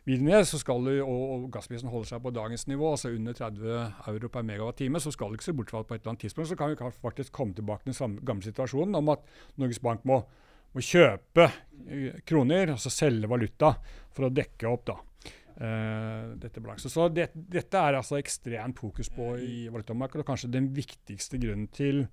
videre 0.08 0.26
ned, 0.26 0.46
så 0.48 0.58
skal 0.60 0.84
du, 0.86 0.92
og, 1.04 1.22
og 1.34 1.46
gassprisen 1.54 1.90
holder 1.92 2.10
seg 2.12 2.22
på 2.24 2.32
dagens 2.34 2.66
nivå, 2.70 2.92
altså 2.94 3.12
under 3.12 3.36
30 3.36 3.72
euro 4.12 4.30
per 4.32 4.46
megawatt-time, 4.48 5.02
så 5.04 5.12
skal 5.14 5.30
du 5.30 5.38
ikke 5.38 5.48
se 5.48 5.56
bort 5.56 5.72
fra 5.72 5.82
at 5.84 5.90
på 5.90 5.96
et 5.96 6.02
eller 6.02 6.14
annet 6.14 6.24
tidspunkt 6.26 6.50
så 6.50 6.58
kan 6.58 6.72
vi 6.72 6.92
faktisk 7.02 7.34
komme 7.36 7.56
tilbake 7.56 7.84
til 7.84 7.92
den 7.92 7.98
samme 7.98 8.24
gamle 8.26 8.48
situasjonen 8.48 8.98
om 8.98 9.12
at 9.14 9.28
Norges 9.60 9.82
Bank 9.84 10.06
må, 10.08 10.22
må 10.74 10.84
kjøpe 10.84 11.46
eh, 11.48 12.22
kroner, 12.28 12.74
altså 12.76 12.92
selge 12.92 13.30
valuta, 13.30 13.74
for 14.16 14.28
å 14.28 14.34
dekke 14.40 14.72
opp 14.72 14.88
da, 14.92 15.02
Uh, 15.58 16.36
dette 16.38 16.60
balansen. 16.62 16.86
Så 16.86 17.08
det, 17.10 17.32
dette 17.34 17.80
er 17.82 17.96
altså 17.98 18.14
ekstremt 18.14 18.78
fokus 18.78 19.08
på 19.10 19.32
i 19.42 19.64
valutamarkedet, 19.66 20.22
og 20.22 20.28
kanskje 20.28 20.52
den 20.54 20.68
viktigste 20.70 21.40
grunnen 21.42 21.66
til 21.74 22.04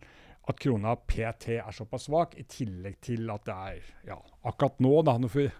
at 0.49 0.61
krona 0.61 0.95
PT 0.97 1.59
er 1.59 1.75
såpass 1.75 2.07
svak, 2.07 2.33
i 2.41 2.45
tillegg 2.49 2.97
til 3.05 3.29
at 3.33 3.45
det 3.45 3.55
er 3.69 3.91
ja, 4.11 4.17
akkurat 4.49 4.81
nå 4.81 4.95
da, 5.05 5.17
når 5.21 5.51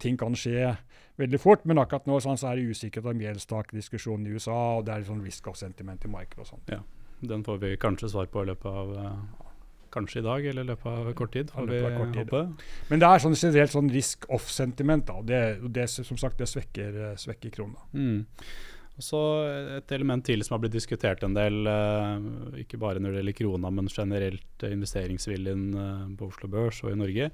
Ting 0.00 0.16
kan 0.18 0.34
skje 0.38 0.70
veldig 1.20 1.40
fort, 1.42 1.66
men 1.68 1.80
akkurat 1.82 2.08
nå 2.08 2.18
sånn, 2.24 2.40
så 2.40 2.50
er 2.50 2.60
det 2.60 2.72
usikkert 2.74 3.10
om 3.10 3.20
gjeldstak-diskusjonen 3.22 4.26
i 4.26 4.34
USA, 4.38 4.58
og 4.78 4.88
det 4.88 4.96
er 4.96 5.06
sånn 5.08 5.22
risk 5.26 5.50
of 5.52 5.60
sentiment 5.60 6.04
i 6.06 6.10
markedet 6.12 6.44
og 6.46 6.50
sånn. 6.54 6.66
Ja, 6.72 6.80
den 7.32 7.44
får 7.46 7.62
vi 7.62 7.76
kanskje 7.80 8.12
svar 8.12 8.30
på 8.32 8.44
i 8.44 8.50
løpet 8.52 8.82
av 8.82 8.96
uh 8.96 9.46
Kanskje 9.90 10.20
i 10.20 10.22
dag 10.22 10.44
eller 10.46 10.62
i 10.62 10.68
løpet 10.68 10.86
av 10.86 11.12
kort 11.18 11.32
tid, 11.34 11.48
får 11.50 11.66
vi 11.66 11.78
kort 11.82 12.12
tid, 12.14 12.28
håpe. 12.30 12.42
Men 12.90 13.00
det 13.02 13.08
er 13.08 13.22
sånn 13.24 13.34
generelt 13.34 13.72
sånn 13.72 13.88
risk 13.90 14.26
off-sentiment. 14.30 15.08
da, 15.08 15.16
det, 15.26 15.40
det, 15.74 15.88
som 15.90 16.18
sagt, 16.20 16.38
det 16.38 16.46
svekker, 16.46 17.00
svekker 17.18 17.50
krona. 17.56 17.88
Mm. 17.92 18.20
Så 19.00 19.18
Et 19.78 19.92
element 19.96 20.22
til 20.24 20.44
som 20.44 20.54
har 20.54 20.62
blitt 20.62 20.76
diskutert 20.76 21.24
en 21.24 21.34
del, 21.34 21.66
uh, 21.66 22.54
ikke 22.60 22.78
bare 22.78 23.02
når 23.02 23.16
det 23.16 23.22
gjelder 23.22 23.38
krona, 23.40 23.72
men 23.74 23.90
generelt 23.90 24.66
investeringsviljen 24.68 25.66
på 26.20 26.30
Oslo 26.30 26.50
Børs 26.52 26.82
og 26.84 26.92
i 26.92 27.00
Norge, 27.00 27.30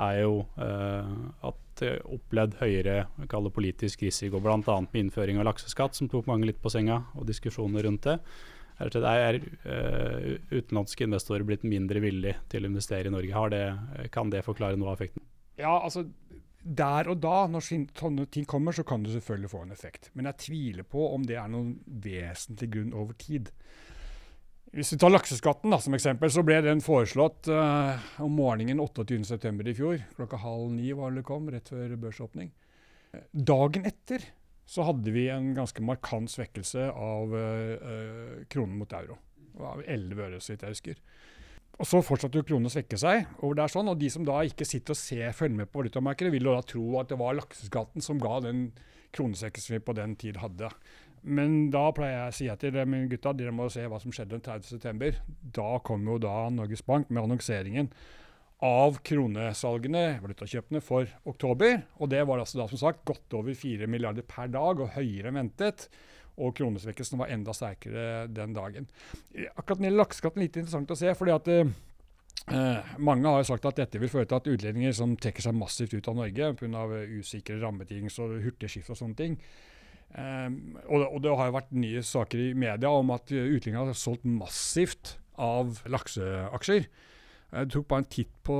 er 0.00 0.20
jo 0.22 0.40
at 0.58 1.82
opplevd 1.84 2.56
høyere 2.60 3.06
politisk 3.54 4.02
risiko, 4.06 4.40
bl.a. 4.40 4.58
med 4.64 4.98
innføring 5.00 5.38
av 5.38 5.48
lakseskatt, 5.48 5.94
som 5.94 6.08
tok 6.10 6.26
mange 6.30 6.46
litt 6.48 6.60
på 6.62 6.72
senga, 6.72 7.02
og 7.14 7.26
diskusjoner 7.28 7.86
rundt 7.86 8.10
det 9.04 9.10
er 9.10 9.38
uh, 9.38 10.30
utenlandske 10.50 11.06
investorer 11.06 11.46
blitt 11.46 11.62
mindre 11.62 12.02
villige 12.02 12.40
til 12.50 12.64
å 12.64 12.70
investere 12.72 13.10
i 13.10 13.14
Norge. 13.14 13.44
Det, 13.54 14.08
kan 14.14 14.32
det 14.32 14.42
forklare 14.46 14.78
noe 14.80 14.90
av 14.90 14.98
effekten? 14.98 15.22
Ja, 15.60 15.76
altså 15.78 16.08
der 16.64 17.10
og 17.12 17.20
da, 17.20 17.44
når 17.46 17.66
sånne 17.92 18.24
ting 18.32 18.46
kommer, 18.48 18.72
så 18.72 18.82
kan 18.88 19.04
det 19.04 19.12
selvfølgelig 19.12 19.52
få 19.52 19.62
en 19.66 19.74
effekt. 19.74 20.10
Men 20.14 20.30
jeg 20.30 20.40
tviler 20.46 20.86
på 20.88 21.06
om 21.12 21.26
det 21.28 21.36
er 21.36 21.50
noen 21.52 21.76
vesentlig 21.84 22.70
grunn 22.72 22.94
over 22.96 23.16
tid. 23.20 23.52
Hvis 24.74 24.90
vi 24.90 24.96
tar 24.98 25.12
lakseskatten 25.12 25.70
da, 25.70 25.78
som 25.78 25.94
eksempel, 25.94 26.30
så 26.34 26.42
ble 26.42 26.56
den 26.64 26.80
foreslått 26.82 27.46
uh, 27.46 27.94
om 28.24 28.32
morgenen 28.34 28.80
28.9. 28.82 29.68
i 29.70 29.74
fjor. 29.78 30.00
Klokka 30.16 30.40
halv 30.42 30.72
ni 30.74 30.88
var 30.98 31.14
det 31.14 31.22
kom, 31.28 31.46
rett 31.52 31.70
før 31.70 31.92
børsåpning. 32.02 32.50
Dagen 33.30 33.86
etter 33.86 34.24
så 34.66 34.88
hadde 34.88 35.12
vi 35.14 35.28
en 35.30 35.52
ganske 35.54 35.84
markant 35.84 36.32
svekkelse 36.32 36.88
av 36.90 37.36
uh, 37.38 38.42
kronen 38.50 38.80
mot 38.80 38.96
euro. 38.98 39.20
Det 39.44 39.62
var 39.62 39.84
11 39.86 40.24
øre, 40.26 40.42
så 40.42 40.54
vidt 40.54 40.66
jeg 40.66 40.74
husker. 40.74 41.04
Og 41.74 41.86
Så 41.86 42.02
fortsatte 42.06 42.42
jo 42.42 42.46
kronen 42.46 42.66
å 42.66 42.74
svekke 42.74 42.98
seg. 42.98 43.30
Og 43.46 43.54
det 43.54 43.64
er 43.64 43.74
sånn, 43.76 43.92
og 43.92 44.02
De 44.02 44.10
som 44.10 44.26
da 44.26 44.40
ikke 44.42 44.66
sitter 44.66 44.94
og 44.94 44.98
ser, 44.98 45.30
følger 45.38 45.60
med 45.62 45.70
på 45.70 45.84
valutamarkedet, 45.84 46.34
vil 46.34 46.50
jo 46.50 46.56
da 46.58 46.66
tro 46.66 46.84
at 46.98 47.14
det 47.14 47.20
var 47.22 47.38
lakseskatten 47.38 48.02
som 48.02 48.18
ga 48.22 48.40
den 48.42 48.68
kronesvekkelsen 49.14 49.76
vi 49.76 49.84
på 49.86 49.94
den 49.94 50.18
tid 50.18 50.42
hadde. 50.42 50.70
Men 51.24 51.70
da 51.72 51.86
pleier 51.96 52.18
jeg 52.18 52.32
å 52.32 52.36
si 52.36 52.50
til 52.60 52.74
dem, 52.74 52.96
gutta, 53.08 53.32
dere 53.36 53.54
må 53.54 53.70
se 53.72 53.86
hva 53.88 54.00
som 54.02 54.12
skjedde 54.12 54.36
den 54.36 54.44
30.9. 54.44 55.22
Da 55.56 55.70
kom 55.84 56.04
jo 56.08 56.18
da 56.20 56.50
Norges 56.52 56.84
Bank 56.84 57.08
med 57.08 57.22
annonseringen 57.24 57.88
av 58.64 58.98
kronesalgene, 59.04 60.18
valutakjøpene, 60.22 60.82
for 60.84 61.08
oktober. 61.28 61.80
Og 62.00 62.10
det 62.12 62.22
var 62.28 62.42
altså 62.42 62.60
da 62.60 62.68
som 62.70 62.80
sagt 62.80 63.04
godt 63.08 63.36
over 63.36 63.56
4 63.56 63.88
milliarder 63.90 64.26
per 64.28 64.52
dag, 64.52 64.80
og 64.80 64.92
høyere 64.96 65.32
enn 65.32 65.40
ventet. 65.40 65.88
Og 66.40 66.54
kronesvekkelsen 66.58 67.20
var 67.20 67.32
enda 67.32 67.54
sterkere 67.56 68.26
den 68.32 68.54
dagen. 68.56 68.88
Akkurat 69.54 69.78
når 69.78 69.82
det 69.84 69.90
gjelder 69.90 70.02
lakseskatten, 70.02 70.44
litt 70.44 70.56
interessant 70.60 70.94
å 70.94 70.98
se. 70.98 71.12
fordi 71.14 71.34
at 71.34 71.50
eh, 71.54 72.94
mange 72.98 73.36
har 73.36 73.46
sagt 73.48 73.68
at 73.70 73.78
dette 73.80 74.00
vil 74.02 74.12
føre 74.12 74.28
til 74.28 74.40
at 74.40 74.50
utlendinger 74.50 74.96
som 74.96 75.14
trekker 75.16 75.46
seg 75.46 75.56
massivt 75.56 75.94
ut 75.94 76.08
av 76.10 76.18
Norge 76.18 76.50
pga. 76.58 76.88
usikre 77.20 77.60
rammebetingelser 77.62 78.34
og 78.36 78.42
hurtigskift 78.48 78.90
og 78.90 78.98
sånne 78.98 79.20
ting. 79.20 79.38
Um, 80.14 80.76
og, 80.84 81.08
og, 81.08 81.18
det 81.24 81.32
har 81.34 81.48
jo 81.48 81.56
vært 81.56 81.72
nye 81.74 82.02
saker 82.06 82.38
i 82.38 82.52
media 82.54 82.92
om 82.94 83.08
at 83.10 83.32
utlendinger 83.34 83.90
har 83.90 83.98
solgt 83.98 84.26
massivt 84.28 85.16
av 85.40 85.80
lakseaksjer. 85.90 86.86
Jeg 87.54 87.70
tok 87.70 87.86
bare 87.90 88.02
en 88.02 88.10
titt 88.10 88.32
på, 88.46 88.56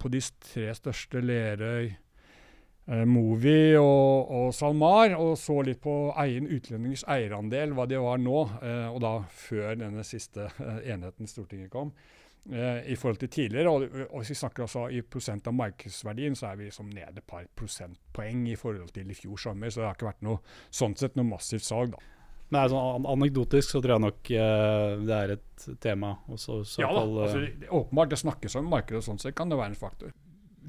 på 0.00 0.10
de 0.12 0.20
tre 0.40 0.70
største, 0.76 1.20
Lerøy, 1.20 1.90
eh, 2.88 3.04
Movi 3.08 3.74
og, 3.76 4.30
og, 4.32 4.46
SalMar, 4.56 5.16
og 5.20 5.34
så 5.40 5.58
litt 5.66 5.82
på 5.84 5.96
egen 6.24 6.48
utlendingers 6.48 7.04
eierandel, 7.12 7.74
hva 7.76 7.86
de 7.90 8.00
var 8.00 8.22
nå, 8.22 8.38
eh, 8.62 8.88
og 8.88 9.02
da 9.04 9.12
før 9.36 9.76
denne 9.82 10.04
siste 10.08 10.48
eh, 10.48 10.80
enheten 10.94 11.28
Stortinget 11.28 11.72
kom, 11.72 11.92
eh, 11.92 12.21
i 12.42 12.96
forhold 12.98 13.20
til 13.20 13.30
tidligere. 13.30 13.70
Og, 13.70 13.84
og, 14.08 14.16
hvis 14.18 14.32
vi 14.32 14.38
snakker 14.40 14.64
altså 14.64 14.88
i 14.90 15.02
prosent 15.06 15.46
av 15.46 15.54
markedsverdien, 15.54 16.34
så 16.34 16.48
er 16.48 16.56
vi 16.58 16.66
liksom 16.66 16.88
nede 16.90 17.22
et 17.22 17.28
par 17.28 17.44
prosentpoeng 17.54 18.48
i 18.50 18.56
forhold 18.58 18.90
til 18.96 19.12
i 19.12 19.14
fjor 19.14 19.38
sommer, 19.38 19.70
så 19.70 19.82
det 19.82 19.86
har 19.86 19.98
ikke 19.98 20.08
vært 20.08 20.26
noe, 20.26 20.40
sånn 20.74 20.96
sett 20.98 21.14
noe 21.14 21.28
massivt 21.28 21.68
salg. 21.68 21.94
da. 21.94 22.02
Men 22.52 22.68
sånn 22.68 23.06
anekdotisk 23.08 23.72
så 23.72 23.80
tror 23.80 23.94
jeg 23.94 24.04
nok 24.04 24.30
eh, 24.36 25.04
det 25.08 25.18
er 25.18 25.34
et 25.38 25.66
tema. 25.80 26.12
Også, 26.32 26.58
ja 26.82 26.90
da, 26.92 27.04
uh, 27.06 27.22
altså, 27.24 27.44
det, 27.46 27.70
åpenbart 27.72 28.12
det 28.12 28.18
snakkes 28.20 28.58
om 28.60 28.68
markedet, 28.68 29.00
og 29.00 29.06
sånn 29.06 29.22
sett 29.22 29.36
kan 29.38 29.52
det 29.52 29.56
være 29.60 29.72
en 29.72 29.80
faktor. 29.80 30.12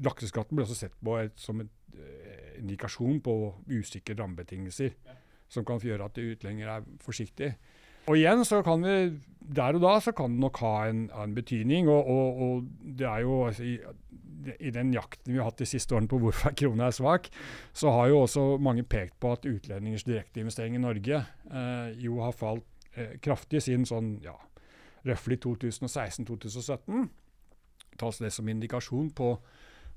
Lakseskatten 0.04 0.56
blir 0.56 0.64
også 0.64 0.78
sett 0.78 0.94
på 1.04 1.18
et, 1.20 1.34
som 1.40 1.60
en 1.60 1.68
eh, 1.92 2.54
indikasjon 2.62 3.20
på 3.24 3.34
usikre 3.68 4.16
rammebetingelser, 4.22 4.94
ja. 4.96 5.18
som 5.52 5.66
kan 5.68 5.82
gjøre 5.84 6.08
at 6.08 6.22
utlendinger 6.22 6.72
er 6.78 6.88
forsiktige. 7.04 7.58
Og 8.04 8.18
igjen 8.18 8.44
så 8.44 8.60
kan 8.64 8.84
vi, 8.84 9.20
Der 9.54 9.76
og 9.76 9.82
da 9.84 9.98
så 10.00 10.12
kan 10.16 10.32
det 10.32 10.40
nok 10.40 10.58
ha 10.64 10.88
en, 10.88 11.06
en 11.10 11.34
betydning. 11.36 11.88
Og, 11.88 12.08
og, 12.08 12.42
og, 12.42 12.68
det 12.98 13.06
er 13.08 13.24
jo 13.24 13.46
altså, 13.46 13.64
i, 13.64 13.78
i, 14.58 14.70
den 14.70 14.92
jakten 14.94 15.32
vi 15.32 15.38
har 15.38 15.50
hatt 15.50 15.60
de 15.60 15.68
siste 15.68 15.94
årene 15.94 16.08
på 16.08 16.20
hvorfor 16.22 16.54
krona 16.56 16.88
er 16.88 16.96
svak, 16.96 17.28
så 17.72 17.92
har 17.92 18.08
jo 18.12 18.22
også 18.24 18.46
mange 18.60 18.82
pekt 18.82 19.18
på 19.20 19.32
at 19.32 19.46
utlendingers 19.48 20.06
direkteinvestering 20.08 20.76
i 20.76 20.82
Norge 20.82 21.20
eh, 21.24 21.90
jo 22.00 22.20
har 22.24 22.36
falt 22.36 22.64
eh, 22.96 23.16
kraftig 23.24 23.62
siden 23.64 23.84
sånn 23.88 24.16
ja, 24.24 24.36
røftlig 25.04 25.40
2016-2017. 25.44 27.08
Tas 28.00 28.18
det 28.20 28.32
som 28.34 28.48
indikasjon 28.48 29.12
på 29.16 29.36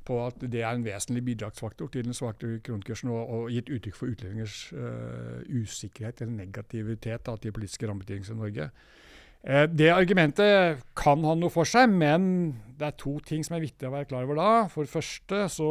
på 0.07 0.19
at 0.25 0.39
det 0.41 0.61
er 0.63 0.71
en 0.71 0.85
vesentlig 0.85 1.25
bidragsfaktor 1.27 1.91
til 1.91 2.07
den 2.07 2.15
svake 2.15 2.61
kronekursen, 2.65 3.11
og, 3.11 3.29
og, 3.29 3.49
gitt 3.51 3.71
uttrykk 3.73 3.97
for 3.99 4.13
utlendingers 4.13 4.61
uh, 4.73 5.43
usikkerhet 5.51 6.23
eller 6.23 6.45
negativitet 6.45 7.25
da, 7.27 7.35
til 7.35 7.55
politiske 7.55 7.89
rammebetingelser 7.89 8.37
i 8.37 8.41
Norge. 8.41 8.69
Eh, 9.47 9.67
det 9.69 9.91
argumentet 9.93 10.81
kan 10.97 11.21
ha 11.23 11.35
noe 11.37 11.53
for 11.53 11.67
seg, 11.67 11.91
men 11.91 12.55
det 12.79 12.89
er 12.89 12.97
to 12.99 13.17
ting 13.25 13.45
som 13.45 13.57
er 13.57 13.63
viktig 13.67 13.87
å 13.87 13.93
være 13.93 14.09
klar 14.09 14.25
over 14.25 14.39
da. 14.39 14.49
For 14.71 14.87
det 14.87 14.91
første 14.91 15.43
så 15.53 15.69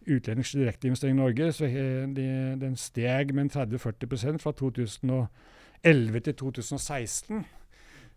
utlendingers 0.00 0.56
direkteinvestering 0.56 1.16
i 1.16 1.20
Norge 1.20 1.52
så 1.54 1.68
de, 1.68 2.26
den 2.60 2.76
steg 2.80 3.34
med 3.36 3.52
30-40% 3.54 4.42
fra 4.42 4.52
2011 4.56 6.20
til 6.26 6.38
2016 6.42 7.44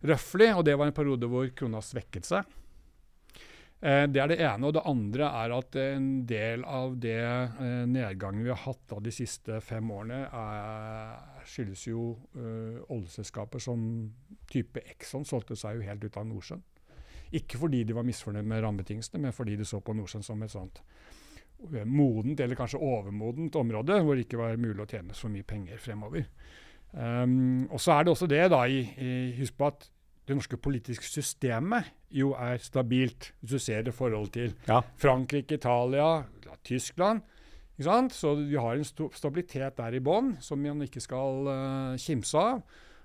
røftlig. 0.09 0.51
Og 0.55 0.65
det 0.67 0.77
var 0.79 0.89
en 0.89 0.95
periode 0.95 1.29
hvor 1.31 1.47
krona 1.55 1.83
svekket 1.83 2.27
seg. 2.27 2.59
Eh, 3.83 4.05
det 4.07 4.21
er 4.23 4.31
det 4.31 4.39
ene. 4.39 4.69
Og 4.69 4.75
det 4.77 4.85
andre 4.87 5.29
er 5.43 5.53
at 5.57 5.77
en 5.81 6.09
del 6.29 6.63
av 6.63 6.95
det 7.03 7.19
eh, 7.19 7.83
nedgangen 7.89 8.45
vi 8.45 8.53
har 8.53 8.61
hatt 8.63 8.85
da 8.91 9.01
de 9.03 9.11
siste 9.11 9.59
fem 9.65 9.91
årene, 9.91 10.21
er, 10.29 11.41
skyldes 11.43 11.87
jo 11.89 12.13
uh, 12.37 12.79
oljeselskaper 12.93 13.59
som 13.59 13.81
type 14.47 14.79
Exxon 14.93 15.25
solgte 15.27 15.57
seg 15.59 15.75
jo 15.75 15.89
helt 15.89 16.05
ut 16.05 16.19
av 16.21 16.29
Nordsjøen. 16.29 16.61
Ikke 17.35 17.59
fordi 17.59 17.81
de 17.83 17.97
var 17.97 18.05
misfornøyd 18.07 18.47
med 18.47 18.61
rammebetingelsene, 18.63 19.19
men 19.25 19.35
fordi 19.35 19.57
de 19.59 19.67
så 19.67 19.81
på 19.83 19.95
Nordsjøen 19.97 20.23
som 20.23 20.45
et 20.45 20.53
sånt 20.53 20.79
modent, 21.87 22.39
eller 22.43 22.59
kanskje 22.59 22.79
overmodent 22.79 23.55
område, 23.55 23.99
hvor 24.03 24.15
det 24.15 24.25
ikke 24.25 24.39
var 24.39 24.59
mulig 24.59 24.83
å 24.83 24.87
tjene 24.87 25.15
så 25.15 25.29
mye 25.31 25.47
penger 25.47 25.79
fremover. 25.81 26.25
Um, 26.93 27.65
og 27.71 27.81
så 27.81 27.95
er 27.95 28.05
det 28.05 28.13
også 28.13 28.27
det, 28.29 28.41
da, 28.53 28.63
i, 28.69 28.83
i, 29.01 29.13
husk 29.39 29.55
på 29.57 29.69
at 29.71 29.87
det 30.27 30.37
norske 30.37 30.57
politiske 30.57 31.07
systemet 31.07 31.91
jo 32.13 32.31
er 32.39 32.61
stabilt, 32.63 33.33
hvis 33.41 33.57
du 33.57 33.59
ser 33.59 33.83
det 33.83 33.93
i 33.93 33.97
forhold 33.97 34.31
til 34.35 34.53
ja. 34.67 34.79
Frankrike, 35.01 35.57
Italia, 35.59 36.23
Tyskland. 36.63 37.21
Ikke 37.73 37.89
sant? 37.89 38.13
Så 38.13 38.35
vi 38.37 38.55
har 38.55 38.77
en 38.77 38.85
stabilitet 38.85 39.77
der 39.77 39.97
i 39.97 40.01
bånn 40.03 40.35
som 40.43 40.61
man 40.61 40.85
ikke 40.85 41.01
skal 41.03 41.49
uh, 41.49 41.99
kimse 41.99 42.39
av. 42.39 42.63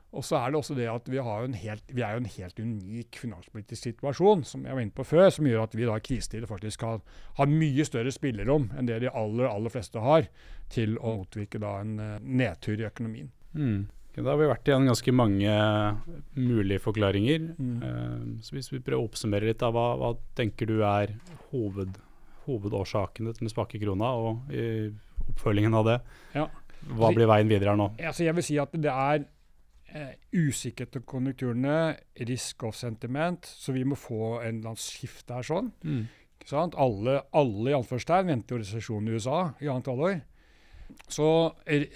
Og 0.09 0.25
så 0.25 0.39
er 0.39 0.53
det 0.53 0.57
også 0.57 0.73
det 0.77 0.87
at 0.89 1.09
vi, 1.13 1.19
helt, 1.21 1.91
vi, 1.93 2.01
er 2.01 2.15
jo 2.15 2.23
en 2.23 2.31
helt 2.33 2.61
unik 2.61 3.19
finanspolitisk 3.21 3.91
situasjon, 3.91 4.45
som 4.49 4.65
jeg 4.65 4.77
var 4.77 4.81
inne 4.81 4.97
på 4.97 5.05
før, 5.05 5.27
som 5.33 5.45
gjør 5.45 5.67
at 5.67 5.77
vi 5.77 5.85
da 5.85 5.99
i 5.99 6.05
krisetider 6.05 6.49
faktisk 6.49 6.87
har, 6.87 7.03
har 7.37 7.51
mye 7.51 7.85
større 7.85 8.13
spillerom 8.15 8.71
enn 8.79 8.89
det 8.89 9.03
de 9.05 9.13
aller, 9.13 9.51
aller 9.51 9.75
fleste 9.75 10.01
har, 10.01 10.31
til 10.73 10.97
å 10.97 11.19
motvirke 11.21 11.61
da 11.61 11.75
en 11.83 11.99
uh, 12.01 12.15
nedtur 12.25 12.81
i 12.81 12.89
økonomien. 12.89 13.29
Mm. 13.53 13.89
Da 14.19 14.33
har 14.33 14.41
vi 14.41 14.51
vært 14.51 14.69
igjen 14.71 14.89
ganske 14.89 15.15
mange 15.15 15.55
mulige 16.35 16.83
forklaringer. 16.85 17.51
Mm. 17.59 17.81
Uh, 17.83 18.45
så 18.45 18.57
hvis 18.57 18.73
vi 18.73 18.83
prøver 18.83 19.01
å 19.01 19.09
oppsummere 19.09 19.51
litt, 19.51 19.61
da, 19.63 19.73
hva, 19.75 19.91
hva 20.01 20.13
tenker 20.39 20.71
du 20.71 20.79
er 20.87 21.17
hoved, 21.53 21.99
hovedårsakene 22.47 23.35
til 23.37 23.47
den 23.47 23.53
svake 23.53 23.81
krona, 23.83 24.15
og 24.17 24.55
oppfølgingen 25.29 25.77
av 25.79 25.89
det? 25.89 25.99
Ja. 26.37 26.49
Hva 26.99 27.11
blir 27.15 27.29
veien 27.29 27.51
videre 27.51 27.75
her 27.75 27.79
nå? 27.79 27.91
Altså 27.99 28.25
jeg 28.27 28.37
vil 28.39 28.47
si 28.47 28.57
at 28.61 28.75
det 28.79 28.93
er 28.93 29.25
eh, 29.93 30.15
usikkerhet 30.33 31.01
om 31.01 31.07
konjunkturene, 31.09 31.79
risk 32.29 32.65
of 32.69 32.79
sentiment, 32.79 33.47
så 33.47 33.75
vi 33.77 33.85
må 33.89 33.99
få 33.99 34.39
en 34.39 34.61
eller 34.61 34.73
annen 34.73 34.83
skifte 34.83 35.39
her 35.39 35.47
sånn. 35.47 35.73
Mm. 35.83 36.07
Alle, 36.49 37.19
alle 37.37 37.73
i 37.73 37.77
anførstegn 37.77 38.31
venter 38.31 38.57
jo 38.57 38.63
resesjon 38.63 39.09
i 39.09 39.17
USA 39.19 39.41
i 39.61 39.69
annet 39.69 39.91
halvår. 39.91 40.21
Så 41.09 41.29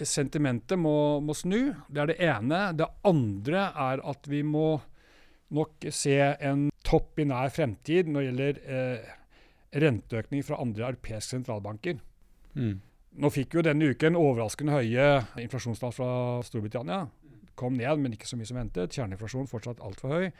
sentimentet 0.08 0.78
må, 0.80 1.20
må, 1.24 1.34
snu. 1.36 1.72
Det 1.88 2.02
er 2.02 2.12
det 2.12 2.18
ene. 2.24 2.60
Det 2.76 2.88
andre 3.08 3.66
er 3.70 4.02
at 4.12 4.28
vi 4.28 4.42
må 4.46 4.80
nok 5.52 5.88
se 5.92 6.16
en 6.40 6.70
topp 6.84 7.20
i 7.20 7.26
nær 7.28 7.52
fremtid 7.52 8.08
når 8.08 8.22
det 8.22 8.28
gjelder 8.30 8.62
eh, 8.76 9.10
renteøkning 9.82 10.44
fra 10.46 10.60
andre 10.64 10.88
europeiske 10.90 11.36
sentralbanker. 11.36 12.00
Mm. 12.56 12.80
Nå 13.20 13.28
fikk 13.32 13.58
jo 13.58 13.64
denne 13.64 13.90
uken 13.92 14.16
overraskende 14.16 14.78
høye 14.78 15.08
inflasjonstall 15.42 15.92
fra 15.92 16.12
Storbritannia. 16.48 17.04
Kom 17.56 17.76
ned, 17.76 18.00
men 18.00 18.16
ikke 18.16 18.28
så 18.28 18.38
mye 18.40 18.48
som 18.48 18.56
ventet. 18.56 18.96
Kjerneinflasjon 18.96 19.50
fortsatt 19.50 19.82
altfor 19.84 20.16
høy. 20.16 20.30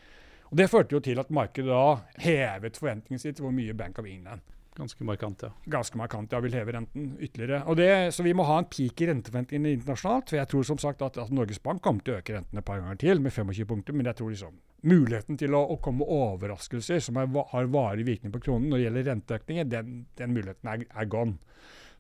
Og 0.49 0.57
Det 0.61 0.69
førte 0.69 0.97
jo 0.97 1.01
til 1.05 1.21
at 1.21 1.33
markedet 1.33 1.69
da 1.69 2.25
hevet 2.25 2.81
forventningene 2.81 3.21
sine 3.21 3.37
til 3.37 3.47
hvor 3.47 3.55
mye 3.57 3.77
Bank 3.77 4.01
of 4.01 4.09
England 4.09 4.45
Ganske 4.73 5.05
markant, 5.05 5.43
ja. 5.45 5.51
Ganske 5.69 5.99
markant, 6.01 6.33
ja. 6.33 6.41
Vil 6.41 6.55
heve 6.57 6.73
renten 6.73 7.11
ytterligere. 7.21 7.61
Det, 7.77 8.15
så 8.17 8.25
vi 8.25 8.33
må 8.33 8.47
ha 8.49 8.57
en 8.63 8.69
peak 8.73 9.03
i 9.05 9.09
renteforventningene 9.11 9.75
internasjonalt. 9.77 10.31
For 10.33 10.41
jeg 10.41 10.49
tror 10.49 10.65
som 10.65 10.81
sagt 10.81 11.05
at, 11.05 11.19
at, 11.21 11.33
Norges 11.35 11.61
Bank 11.61 11.83
kommer 11.85 12.05
til 12.05 12.15
å 12.15 12.21
øke 12.23 12.39
rentene 12.39 12.63
et 12.63 12.69
par 12.69 12.81
ganger 12.81 13.01
til 13.03 13.21
med 13.21 13.35
25 13.37 13.69
punkter. 13.69 13.97
Men 13.97 14.09
jeg 14.09 14.21
tror 14.21 14.33
liksom 14.33 14.57
muligheten 14.89 15.39
til 15.39 15.55
å, 15.59 15.61
å 15.75 15.77
komme 15.83 16.09
overraskelser 16.09 17.05
som 17.05 17.21
er, 17.21 17.29
har 17.53 17.69
varig 17.75 18.07
virkning 18.09 18.33
på 18.35 18.41
kronen 18.49 18.73
når 18.73 18.81
det 18.81 18.87
gjelder 18.87 19.09
renteøkninger, 19.11 19.69
den, 19.71 20.03
den 20.19 20.35
muligheten 20.35 20.73
er, 20.73 20.87
er, 20.89 21.11
gone. 21.13 21.37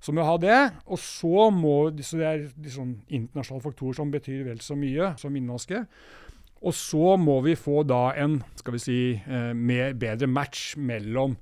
Så 0.02 0.10
vi 0.10 0.18
må 0.18 0.26
ha 0.26 0.38
det. 0.40 0.58
Og 0.88 0.98
så 0.98 1.50
må 1.54 1.76
så 2.00 2.22
det 2.22 2.30
er 2.30 2.46
liksom 2.56 2.96
internasjonale 3.06 3.66
faktorer 3.68 4.00
som 4.00 4.16
betyr 4.16 4.46
vel 4.48 4.64
så 4.64 4.78
mye 4.80 5.12
som 5.20 5.36
innenlandske. 5.36 5.84
Og 6.62 6.74
så 6.78 7.16
må 7.18 7.40
vi 7.44 7.58
få 7.58 7.82
da 7.84 8.14
en 8.22 8.38
skal 8.56 8.76
vi 8.76 8.80
si, 8.80 8.98
eh, 9.18 9.52
mer, 9.52 9.92
bedre 9.98 10.30
match 10.30 10.76
mellom 10.78 11.36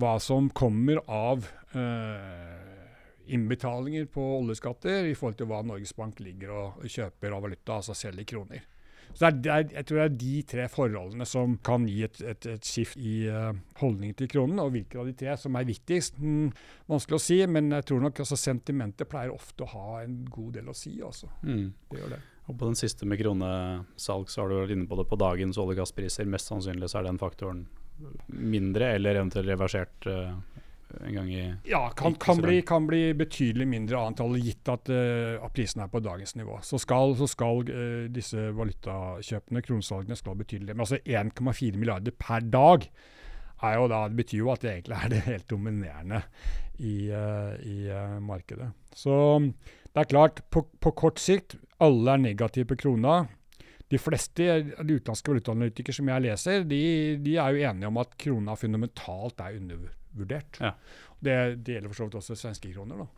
hva 0.00 0.16
som 0.22 0.48
kommer 0.56 1.02
av 1.06 1.46
eh, 1.76 3.32
innbetalinger 3.32 4.06
på 4.12 4.24
oljeskatter 4.38 5.08
i 5.08 5.16
forhold 5.16 5.40
til 5.40 5.50
hva 5.50 5.62
Norges 5.66 5.94
Bank 5.96 6.20
ligger 6.24 6.54
og 6.56 6.86
kjøper 6.88 7.34
av 7.34 7.44
valuta, 7.44 7.78
altså 7.80 7.96
selger 7.96 8.28
kroner. 8.28 8.68
Så 9.12 9.28
det 9.30 9.50
er, 9.52 9.66
Jeg 9.74 9.86
tror 9.86 9.98
det 9.98 10.04
er 10.04 10.14
de 10.22 10.36
tre 10.48 10.66
forholdene 10.72 11.26
som 11.28 11.58
kan 11.64 11.84
gi 11.88 12.02
et, 12.06 12.20
et, 12.24 12.46
et 12.54 12.64
skift 12.64 12.96
i 12.96 13.26
uh, 13.28 13.52
holdningen 13.82 14.16
til 14.16 14.30
kronen. 14.32 14.62
Og 14.62 14.72
hvilke 14.72 14.98
av 14.98 15.10
de 15.10 15.12
tre 15.12 15.36
som 15.36 15.56
er 15.58 15.68
viktigst, 15.68 16.16
mm, 16.16 16.48
vanskelig 16.88 17.18
å 17.18 17.24
si. 17.26 17.38
Men 17.44 17.68
jeg 17.76 17.88
tror 17.90 18.00
nok 18.06 18.22
altså, 18.24 18.38
sentimentet 18.40 19.10
pleier 19.12 19.34
ofte 19.34 19.66
å 19.66 19.72
ha 19.74 20.00
en 20.02 20.22
god 20.32 20.56
del 20.56 20.72
å 20.72 20.76
si. 20.76 20.94
Også. 21.04 21.28
Mm. 21.44 21.66
Det 21.90 22.00
gjør 22.00 22.14
det. 22.16 22.22
Og 22.48 22.56
På 22.58 22.66
den 22.66 22.80
siste 22.80 23.06
med 23.06 23.20
kronesalg 23.20 24.32
så 24.32 24.42
har 24.42 24.50
du 24.50 24.56
vært 24.62 24.74
inne 24.74 24.88
på 24.90 24.98
det 24.98 25.06
på 25.12 25.20
dagens 25.20 25.60
olje- 25.60 25.76
og 25.76 25.84
gasspriser. 25.84 26.32
Mest 26.32 26.48
sannsynlig 26.48 26.88
så 26.90 27.02
er 27.02 27.10
den 27.10 27.20
faktoren 27.20 27.66
mindre, 28.26 28.94
eller 28.96 29.20
eventuelt 29.20 29.48
reversert 29.48 30.06
uh, 30.06 30.32
en 31.06 31.14
gang 31.14 31.30
i 31.32 31.44
Ja, 31.68 31.82
kan, 31.96 32.14
kan, 32.20 32.40
bli, 32.42 32.60
kan 32.66 32.86
bli, 32.86 33.14
betydelig 33.16 33.66
mindre 33.68 34.00
antall, 34.00 34.36
gitt 34.42 34.68
at, 34.72 34.90
uh, 34.92 35.48
prisene 35.54 35.86
er 35.86 35.92
på 35.92 36.02
dagens 36.04 36.36
nivå. 36.38 36.58
Så 36.66 36.80
skal, 36.82 37.16
så 37.18 37.28
skal 37.30 37.64
uh, 37.70 38.04
disse 38.12 38.50
valutakjøpene, 38.56 39.64
kronesalgene, 39.64 40.18
skal 40.18 40.38
betydelig. 40.40 40.74
Men 40.74 40.86
altså 40.86 41.00
1,4 41.04 41.80
milliarder 41.80 42.16
per 42.18 42.44
dag 42.52 42.88
er 43.62 43.76
jo 43.78 43.86
da, 43.92 44.04
det 44.10 44.18
betyr 44.18 44.40
jo 44.40 44.50
at 44.50 44.64
det 44.64 44.72
egentlig 44.72 44.98
er 44.98 45.12
det 45.12 45.20
helt 45.28 45.50
dominerende 45.50 46.22
i, 46.82 46.96
i 47.06 47.76
markedet. 48.18 48.72
Så 48.90 49.12
det 49.38 50.02
er 50.02 50.08
klart, 50.10 50.40
på, 50.50 50.64
på 50.82 50.90
kort 50.98 51.22
sikt, 51.22 51.54
alle 51.78 52.16
er 52.16 52.24
negative 52.24 52.72
på 52.72 52.80
krona. 52.80 53.20
De 53.92 54.00
fleste 54.00 54.48
av 54.48 54.86
de 54.88 54.98
utenlandske 54.98 55.34
valutaanalytikere 55.34 55.98
som 55.98 56.08
jeg 56.08 56.24
leser, 56.24 56.68
de, 56.68 56.82
de, 57.20 57.36
er 57.36 57.56
jo 57.56 57.66
enige 57.70 57.90
om 57.90 57.98
at 58.00 58.14
krona 58.20 58.56
fundamentalt 58.56 59.42
er 59.44 59.58
undervurdert. 59.58 60.62
Ja. 60.62 60.76
Det, 61.22 61.34
det, 61.60 61.76
gjelder 61.76 61.92
for 61.92 62.00
så 62.00 62.08
vidt 62.08 62.22
også 62.22 62.38
svenske 62.38 62.72
kroner. 62.72 63.04
da. 63.04 63.10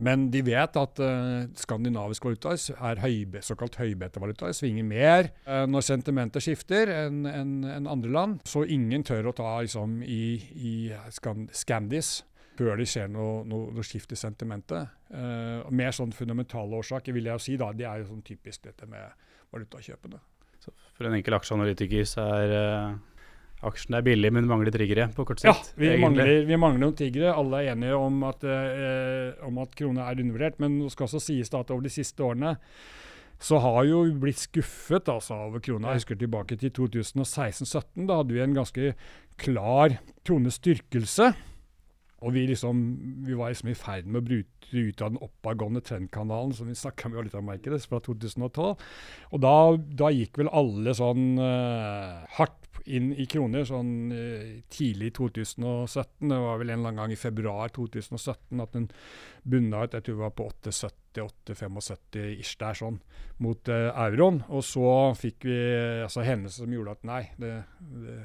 Men 0.00 0.30
de 0.32 0.40
vet 0.46 0.76
at 0.80 1.00
uh, 1.04 1.42
skandinavisk 1.58 2.24
valuta 2.24 2.54
er 2.56 3.00
høybe, 3.02 3.42
såkalt 3.44 3.76
høybetevaluta, 3.76 4.48
svinger 4.56 4.86
mer 4.88 5.28
uh, 5.44 5.66
når 5.68 5.84
sentimentet 5.84 6.44
skifter 6.44 6.88
enn 6.94 7.26
en, 7.28 7.50
en 7.68 7.90
andre 7.90 8.12
land. 8.14 8.38
Så 8.48 8.64
ingen 8.64 9.04
tør 9.04 9.28
å 9.28 9.34
ta 9.36 9.58
liksom, 9.60 10.00
i, 10.06 10.38
i 10.56 10.74
Scandis 11.52 12.22
før 12.56 12.78
det 12.80 12.86
skjer 12.88 13.10
noe, 13.12 13.42
noe, 13.48 13.72
noe 13.74 13.84
skift 13.84 14.14
i 14.14 14.18
sentimentet. 14.18 14.96
Uh, 15.12 15.68
mer 15.74 15.92
sånn 15.92 16.12
fundamentale 16.16 16.80
årsaker 16.80 17.16
vil 17.16 17.28
jeg 17.28 17.36
jo 17.36 17.44
si. 17.44 17.58
da, 17.60 17.72
Det 17.76 17.88
er 17.88 18.00
jo 18.00 18.10
sånn 18.14 18.24
typisk 18.24 18.64
dette 18.70 18.88
med 18.88 19.28
valutakjøpene. 19.54 20.20
Så 20.62 20.74
for 20.96 21.08
en 21.08 21.16
enkel 21.18 21.36
aksjeanalytiker 21.36 22.06
så 22.08 22.26
er 22.38 22.54
uh, 22.54 22.94
aksjen 23.68 23.98
er 23.98 24.06
billig, 24.06 24.32
men 24.34 24.48
mangler 24.50 24.74
triggere 24.74 25.08
på 25.14 25.26
kort 25.28 25.42
sikt? 25.42 25.72
Ja, 25.74 25.78
vi 25.78 25.92
mangler, 26.02 26.32
vi 26.48 26.58
mangler, 26.58 26.82
noen 26.86 26.98
triggere. 26.98 27.34
Alle 27.34 27.62
er 27.62 27.74
enige 27.74 27.98
om 27.98 28.22
at, 28.28 28.46
uh, 28.46 29.46
om 29.48 29.62
at 29.62 29.78
krona 29.78 30.08
er 30.08 30.22
undervurdert. 30.24 30.58
Men 30.62 30.80
det 30.82 30.92
skal 30.94 31.08
også 31.08 31.22
sies 31.22 31.52
at 31.52 31.72
over 31.74 31.86
de 31.86 31.92
siste 31.92 32.24
årene 32.24 32.56
så 33.42 33.58
har 33.58 33.82
jo 33.88 34.04
blitt 34.22 34.38
skuffet 34.38 35.08
altså, 35.10 35.34
over 35.48 35.62
krona. 35.62 35.90
Jeg 35.90 36.02
husker 36.04 36.18
tilbake 36.20 36.58
til 36.60 36.70
2016-2017. 36.78 38.04
Da 38.06 38.20
hadde 38.20 38.36
vi 38.36 38.44
en 38.44 38.54
ganske 38.54 38.92
klar 39.42 39.96
kronestyrkelse. 40.26 41.32
Og 42.22 42.34
vi, 42.36 42.46
liksom, 42.46 42.80
vi 43.26 43.36
var 43.38 43.52
liksom 43.52 43.72
i 43.72 43.78
ferd 43.78 44.08
med 44.08 44.22
å 44.22 44.26
bryte 44.26 44.72
ut 44.72 45.02
av 45.02 45.12
den 45.12 45.22
oppadgående 45.22 45.82
trendkanalen 45.84 46.54
som 46.56 46.70
vi 46.70 46.78
snakka 46.78 47.10
med 47.10 47.22
valutamarkedet 47.22 47.82
fra 47.90 48.00
2012. 48.04 48.66
Og 49.32 49.42
da, 49.42 49.54
da, 50.02 50.10
gikk 50.14 50.38
vel 50.40 50.52
alle 50.54 50.94
sånn 50.96 51.32
uh, 51.40 52.22
hardt 52.38 52.58
inn 52.86 53.12
i 53.14 53.26
kroner 53.30 53.66
sånn 53.66 53.92
uh, 54.14 54.54
tidlig 54.72 55.10
i 55.10 55.16
2017. 55.18 56.30
Det 56.30 56.40
var 56.46 56.62
vel 56.62 56.72
en 56.72 56.78
eller 56.78 56.92
annen 56.92 57.02
gang 57.02 57.14
i 57.14 57.20
februar 57.20 57.74
2017 57.74 58.62
at 58.62 58.78
den 58.78 58.88
bunna 59.42 59.82
ut, 59.82 59.98
jeg 59.98 60.06
tror 60.06 60.18
det 60.18 60.22
var 60.22 60.34
på 60.38 60.48
870-875 60.62 62.24
ish 62.38 62.54
der 62.62 62.78
sånn, 62.78 63.02
mot 63.42 63.70
uh, 63.72 63.90
euroen. 64.06 64.44
Og 64.46 64.62
så 64.66 64.88
fikk 65.18 65.50
vi 65.50 65.60
altså 66.06 66.26
hendelser 66.26 66.64
som 66.64 66.78
gjorde 66.78 66.98
at 67.00 67.08
nei, 67.10 67.22
det, 67.42 67.56
det 68.06 68.20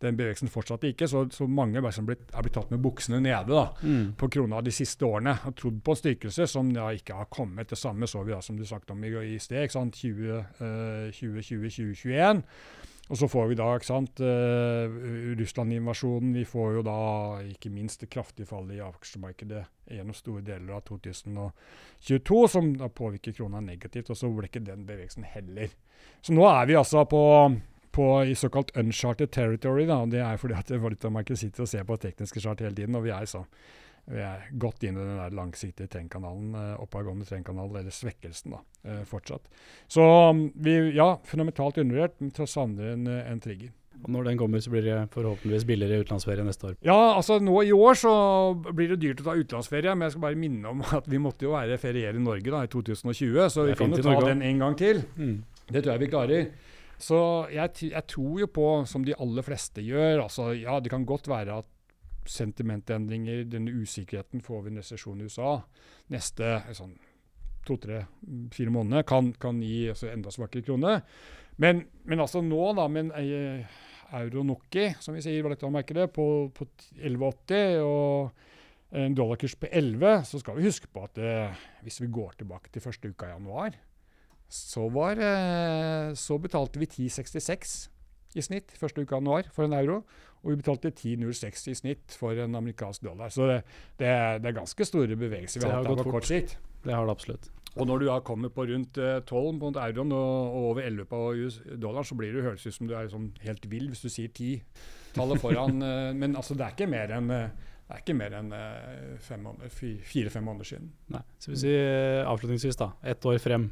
den 0.00 0.16
bevegelsen 0.16 0.48
fortsatte 0.48 0.88
ikke. 0.90 1.08
Så, 1.08 1.26
så 1.34 1.46
mange 1.48 1.78
er 1.78 2.02
blitt, 2.06 2.26
er 2.32 2.42
blitt 2.46 2.54
tatt 2.56 2.70
med 2.72 2.80
buksene 2.84 3.20
nede 3.20 3.48
da, 3.52 3.66
Mm. 3.82 4.12
på 4.16 4.28
krona 4.32 4.60
de 4.64 4.72
siste 4.72 5.04
årene 5.04 5.36
og 5.46 5.54
trodd 5.56 5.82
på 5.84 5.92
en 5.94 6.00
styrkelse 6.00 6.46
som 6.48 6.72
da 6.72 6.88
ikke 6.96 7.14
har 7.16 7.28
kommet. 7.32 7.68
Det 7.68 7.78
samme 7.78 8.06
så 8.08 8.22
vi 8.24 8.32
da, 8.32 8.40
som 8.40 8.56
du 8.56 8.64
snakket 8.64 8.90
om 8.94 9.04
i, 9.04 9.12
i 9.34 9.38
sted. 9.38 9.62
ikke 9.64 9.76
sant? 9.78 9.94
20, 10.00 10.38
eh, 10.38 11.10
2020, 11.12 11.68
2021. 11.70 12.42
Og 13.10 13.18
så 13.18 13.26
får 13.26 13.48
vi 13.50 13.54
da 13.58 13.64
ikke 13.74 13.88
sant, 13.88 14.20
eh, 14.22 14.92
Russland-invasjonen. 15.40 16.32
Vi 16.34 16.44
får 16.46 16.74
jo 16.76 16.82
da 16.86 16.98
ikke 17.42 17.72
minst 17.74 18.00
det 18.04 18.10
kraftige 18.14 18.46
fallet 18.46 18.76
i 18.76 18.84
aksjemarkedet 18.84 19.64
gjennom 19.90 20.14
store 20.14 20.44
deler 20.46 20.76
av 20.76 20.84
2022, 20.86 22.48
som 22.48 22.70
da 22.78 22.88
påvirker 22.88 23.34
krona 23.34 23.60
negativt. 23.60 24.10
Og 24.10 24.16
så 24.18 24.30
ble 24.30 24.46
ikke 24.46 24.62
den 24.64 24.86
bevegelsen 24.86 25.26
heller. 25.26 25.72
Så 26.22 26.34
nå 26.36 26.46
er 26.48 26.66
vi 26.70 26.78
altså 26.78 27.02
på, 27.08 27.22
på 27.92 28.06
i 28.24 28.34
såkalt 28.38 28.70
uncharted 28.78 29.32
territory. 29.34 29.86
Da. 29.86 30.04
Det 30.06 30.20
er 30.24 30.40
fordi 30.40 30.58
at 30.58 30.70
valutamarkedet 30.70 31.38
sitter 31.38 31.66
og 31.66 31.68
ser 31.68 31.86
på 31.88 31.98
tekniske 32.00 32.40
chart 32.40 32.60
hele 32.60 32.74
tiden. 32.74 32.94
og 32.94 33.04
vi 33.04 33.14
er 33.14 33.24
så 33.26 33.44
vi 34.10 34.22
er 34.24 34.46
godt 34.58 34.84
inne 34.86 35.02
i 35.02 35.06
den 35.06 35.18
der 35.20 35.34
langsiktige 35.36 35.90
trendkanalen, 35.90 36.54
eh, 36.58 36.78
oppadgående 36.82 37.26
trendkanal, 37.28 37.70
eller 37.70 37.94
svekkelsen, 37.94 38.56
da, 38.56 38.62
eh, 38.84 39.02
fortsatt. 39.06 39.46
Så 39.88 40.02
um, 40.30 40.48
vi, 40.54 40.76
ja, 40.96 41.12
fundamentalt 41.24 41.78
undervurdert, 41.78 42.16
men 42.18 42.32
tross 42.34 42.56
savner 42.56 42.94
en, 42.94 43.06
eh, 43.06 43.30
en 43.30 43.42
trigger. 43.42 43.70
Og 44.00 44.08
når 44.14 44.30
den 44.30 44.38
kommer, 44.40 44.62
så 44.64 44.72
blir 44.72 44.86
det 44.86 44.96
forhåpentligvis 45.12 45.66
billigere 45.68 46.00
utenlandsferie 46.00 46.44
neste 46.46 46.70
år. 46.70 46.76
Ja, 46.86 46.96
altså 47.18 47.36
nå 47.42 47.58
i 47.66 47.72
år 47.76 47.98
så 48.00 48.12
blir 48.72 48.94
det 48.94 49.00
dyrt 49.02 49.20
å 49.20 49.26
ta 49.28 49.36
utenlandsferie, 49.36 49.92
men 49.92 50.06
jeg 50.06 50.14
skal 50.14 50.24
bare 50.24 50.40
minne 50.40 50.72
om 50.72 50.80
at 50.96 51.06
vi 51.10 51.20
måtte 51.20 51.44
jo 51.44 51.52
være 51.52 51.76
feriere 51.78 52.16
i 52.16 52.24
Norge 52.24 52.48
da, 52.48 52.64
i 52.64 52.72
2020, 52.72 53.44
så 53.52 53.68
vi 53.68 53.76
kan 53.76 53.92
jo 53.92 54.02
ta 54.06 54.16
den 54.24 54.42
en 54.46 54.64
gang 54.64 54.78
til. 54.80 55.04
Mm. 55.20 55.36
Det 55.68 55.84
tror 55.84 55.92
jeg 55.92 56.02
vi 56.06 56.10
klarer. 56.14 56.50
Så 57.00 57.18
jeg, 57.52 57.72
jeg 57.90 58.06
tror 58.12 58.40
jo 58.42 58.48
på, 58.52 58.66
som 58.88 59.04
de 59.06 59.16
aller 59.16 59.44
fleste 59.46 59.84
gjør, 59.84 60.26
altså 60.26 60.50
ja, 60.52 60.76
det 60.80 60.92
kan 60.92 61.06
godt 61.08 61.30
være 61.30 61.60
at 61.62 61.68
sentimentendringer, 62.28 63.46
denne 63.48 63.72
usikkerheten 63.80 64.42
får 64.44 64.64
vi 64.64 64.72
en 64.72 64.80
resesjon 64.82 65.22
i 65.22 65.28
USA 65.28 65.54
neste 66.12 66.58
sånn, 66.76 66.92
to-tre-fire 67.66 68.72
måneder, 68.72 69.06
kan, 69.08 69.32
kan 69.40 69.60
gi 69.64 69.88
altså, 69.92 70.10
enda 70.12 70.32
svakere 70.34 70.64
krone. 70.66 70.98
Men, 71.60 71.84
men 72.08 72.22
altså 72.22 72.42
nå, 72.44 72.60
da, 72.76 72.86
med 72.92 73.08
en 73.08 73.16
eh, 73.20 73.80
euro-nokki, 74.20 74.90
som 75.00 75.16
vi 75.16 75.24
sier 75.24 75.40
i 75.40 75.44
valutamarkedet, 75.44 76.08
på, 76.14 76.24
på 76.56 76.68
11,80 76.96 77.82
og 77.84 78.96
en 79.00 79.14
dollarkurs 79.14 79.54
på 79.60 79.68
11, 79.70 80.24
så 80.26 80.40
skal 80.42 80.56
vi 80.58 80.66
huske 80.66 80.90
på 80.90 81.04
at 81.06 81.20
eh, 81.22 81.60
hvis 81.84 82.00
vi 82.02 82.10
går 82.12 82.40
tilbake 82.40 82.72
til 82.72 82.84
første 82.84 83.12
uka 83.12 83.28
i 83.28 83.34
januar, 83.34 83.76
så, 84.50 84.88
var, 84.92 85.20
eh, 85.22 86.10
så 86.18 86.38
betalte 86.42 86.82
vi 86.82 86.88
10,66 86.90 87.78
i 88.38 88.42
snitt 88.46 88.74
første 88.78 89.02
uka 89.02 89.16
av 89.16 89.22
januar 89.22 89.48
for 89.54 89.66
en 89.66 89.76
euro. 89.78 90.02
Og 90.40 90.54
vi 90.54 90.60
betalte 90.62 90.92
10,06 90.94 91.66
i 91.68 91.76
snitt 91.76 92.16
for 92.16 92.38
en 92.38 92.56
amerikansk 92.56 93.04
dollar. 93.04 93.32
Så 93.34 93.46
det, 93.50 93.62
det, 94.00 94.08
er, 94.08 94.38
det 94.40 94.50
er 94.50 94.60
ganske 94.62 94.86
store 94.88 95.18
bevegelser 95.18 95.60
vi 95.60 95.68
har 95.68 95.80
har 95.80 95.88
hatt 95.88 96.04
på 96.04 96.14
kort 96.14 96.28
sikt. 96.28 96.56
Det 96.84 96.94
har 96.94 97.04
det 97.06 97.16
absolutt. 97.16 97.50
Og 97.78 97.86
når 97.86 98.00
du 98.00 98.06
da 98.08 98.18
kommer 98.26 98.50
på 98.50 98.64
rundt 98.66 98.98
eh, 98.98 99.20
12 99.20 99.58
mot 99.60 99.76
euroen 99.78 100.14
og, 100.16 100.30
og 100.50 100.68
over 100.72 100.86
11 100.88 101.06
på 101.10 101.18
dollaren, 101.20 101.80
dollar, 101.84 102.06
så 102.08 102.16
blir 102.18 102.34
det 102.34 102.46
høres 102.46 102.66
ut 102.66 102.74
som 102.74 102.88
du 102.90 102.96
er 102.98 103.10
sånn 103.12 103.30
helt 103.44 103.66
vill 103.70 103.90
hvis 103.92 104.02
du 104.02 104.10
sier 104.10 104.32
10-tallet 104.32 105.42
foran. 105.42 105.82
eh, 105.90 106.10
men 106.16 106.34
altså, 106.38 106.56
det 106.58 106.66
er 106.66 106.74
ikke 106.74 106.90
mer 106.90 107.14
enn 107.18 107.30
eh, 107.36 107.68
det 107.90 107.96
er 107.96 108.02
ikke 108.04 108.14
mer 108.14 108.34
enn 108.38 108.52
eh, 108.54 109.78
fire-fem 110.06 110.44
måneder 110.46 110.68
siden. 110.68 110.92
Nei. 111.10 111.24
Så 111.42 111.50
vi 111.50 111.58
sier 111.58 112.20
avslutningsvis, 112.30 112.78
da. 112.78 112.92
Ett 113.02 113.26
år 113.26 113.40
frem. 113.42 113.64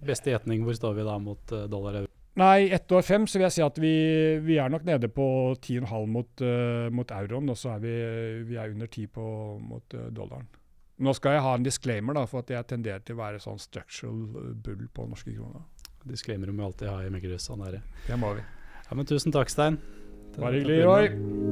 Beste 0.00 0.32
gjetning, 0.32 0.64
hvor 0.64 0.76
står 0.76 0.96
vi 0.96 1.06
da 1.06 1.18
mot 1.20 1.52
eh, 1.52 1.68
dollar 1.70 2.00
euro? 2.00 2.10
Nei, 2.40 2.70
ett 2.72 2.88
år 2.96 3.04
fem 3.04 3.26
så 3.28 3.36
vil 3.36 3.44
jeg 3.44 3.56
si 3.58 3.64
at 3.64 3.78
vi, 3.82 3.92
vi 4.40 4.56
er 4.56 4.72
nok 4.72 4.86
nede 4.88 5.10
på 5.12 5.26
10,5 5.58 6.06
mot, 6.08 6.30
uh, 6.40 6.88
mot 6.88 7.12
euroen. 7.12 7.52
Og 7.52 7.58
så 7.60 7.74
er 7.74 7.82
vi, 7.82 7.92
vi 8.48 8.56
er 8.56 8.72
under 8.72 8.88
10 8.88 9.10
på, 9.12 9.24
mot 9.60 9.98
uh, 9.98 10.06
dollaren. 10.16 10.48
Nå 11.02 11.12
skal 11.18 11.36
jeg 11.36 11.44
ha 11.44 11.52
en 11.58 11.66
disclaimer, 11.66 12.16
da, 12.16 12.24
for 12.30 12.40
at 12.40 12.54
jeg 12.54 12.70
tenderer 12.72 13.04
til 13.04 13.18
å 13.18 13.20
være 13.20 13.42
sånn 13.42 13.60
structural 13.60 14.54
bull 14.64 14.86
på 14.96 15.08
norske 15.10 15.34
kroner. 15.34 15.66
Disclaimer 16.08 16.48
må 16.48 16.62
vi 16.62 16.68
alltid 16.70 16.92
ha 16.92 16.98
i 17.04 17.12
meglerhus. 17.12 17.50
Sånn 17.50 17.66
det. 17.68 17.84
Det 18.08 18.16
må 18.16 18.32
vi. 18.38 18.46
Ja, 18.88 18.96
men 18.96 19.08
tusen 19.08 19.34
takk, 19.34 19.52
Stein. 19.52 19.76
Bare 20.38 20.56
hyggelig, 20.56 20.84
Roy. 20.88 21.51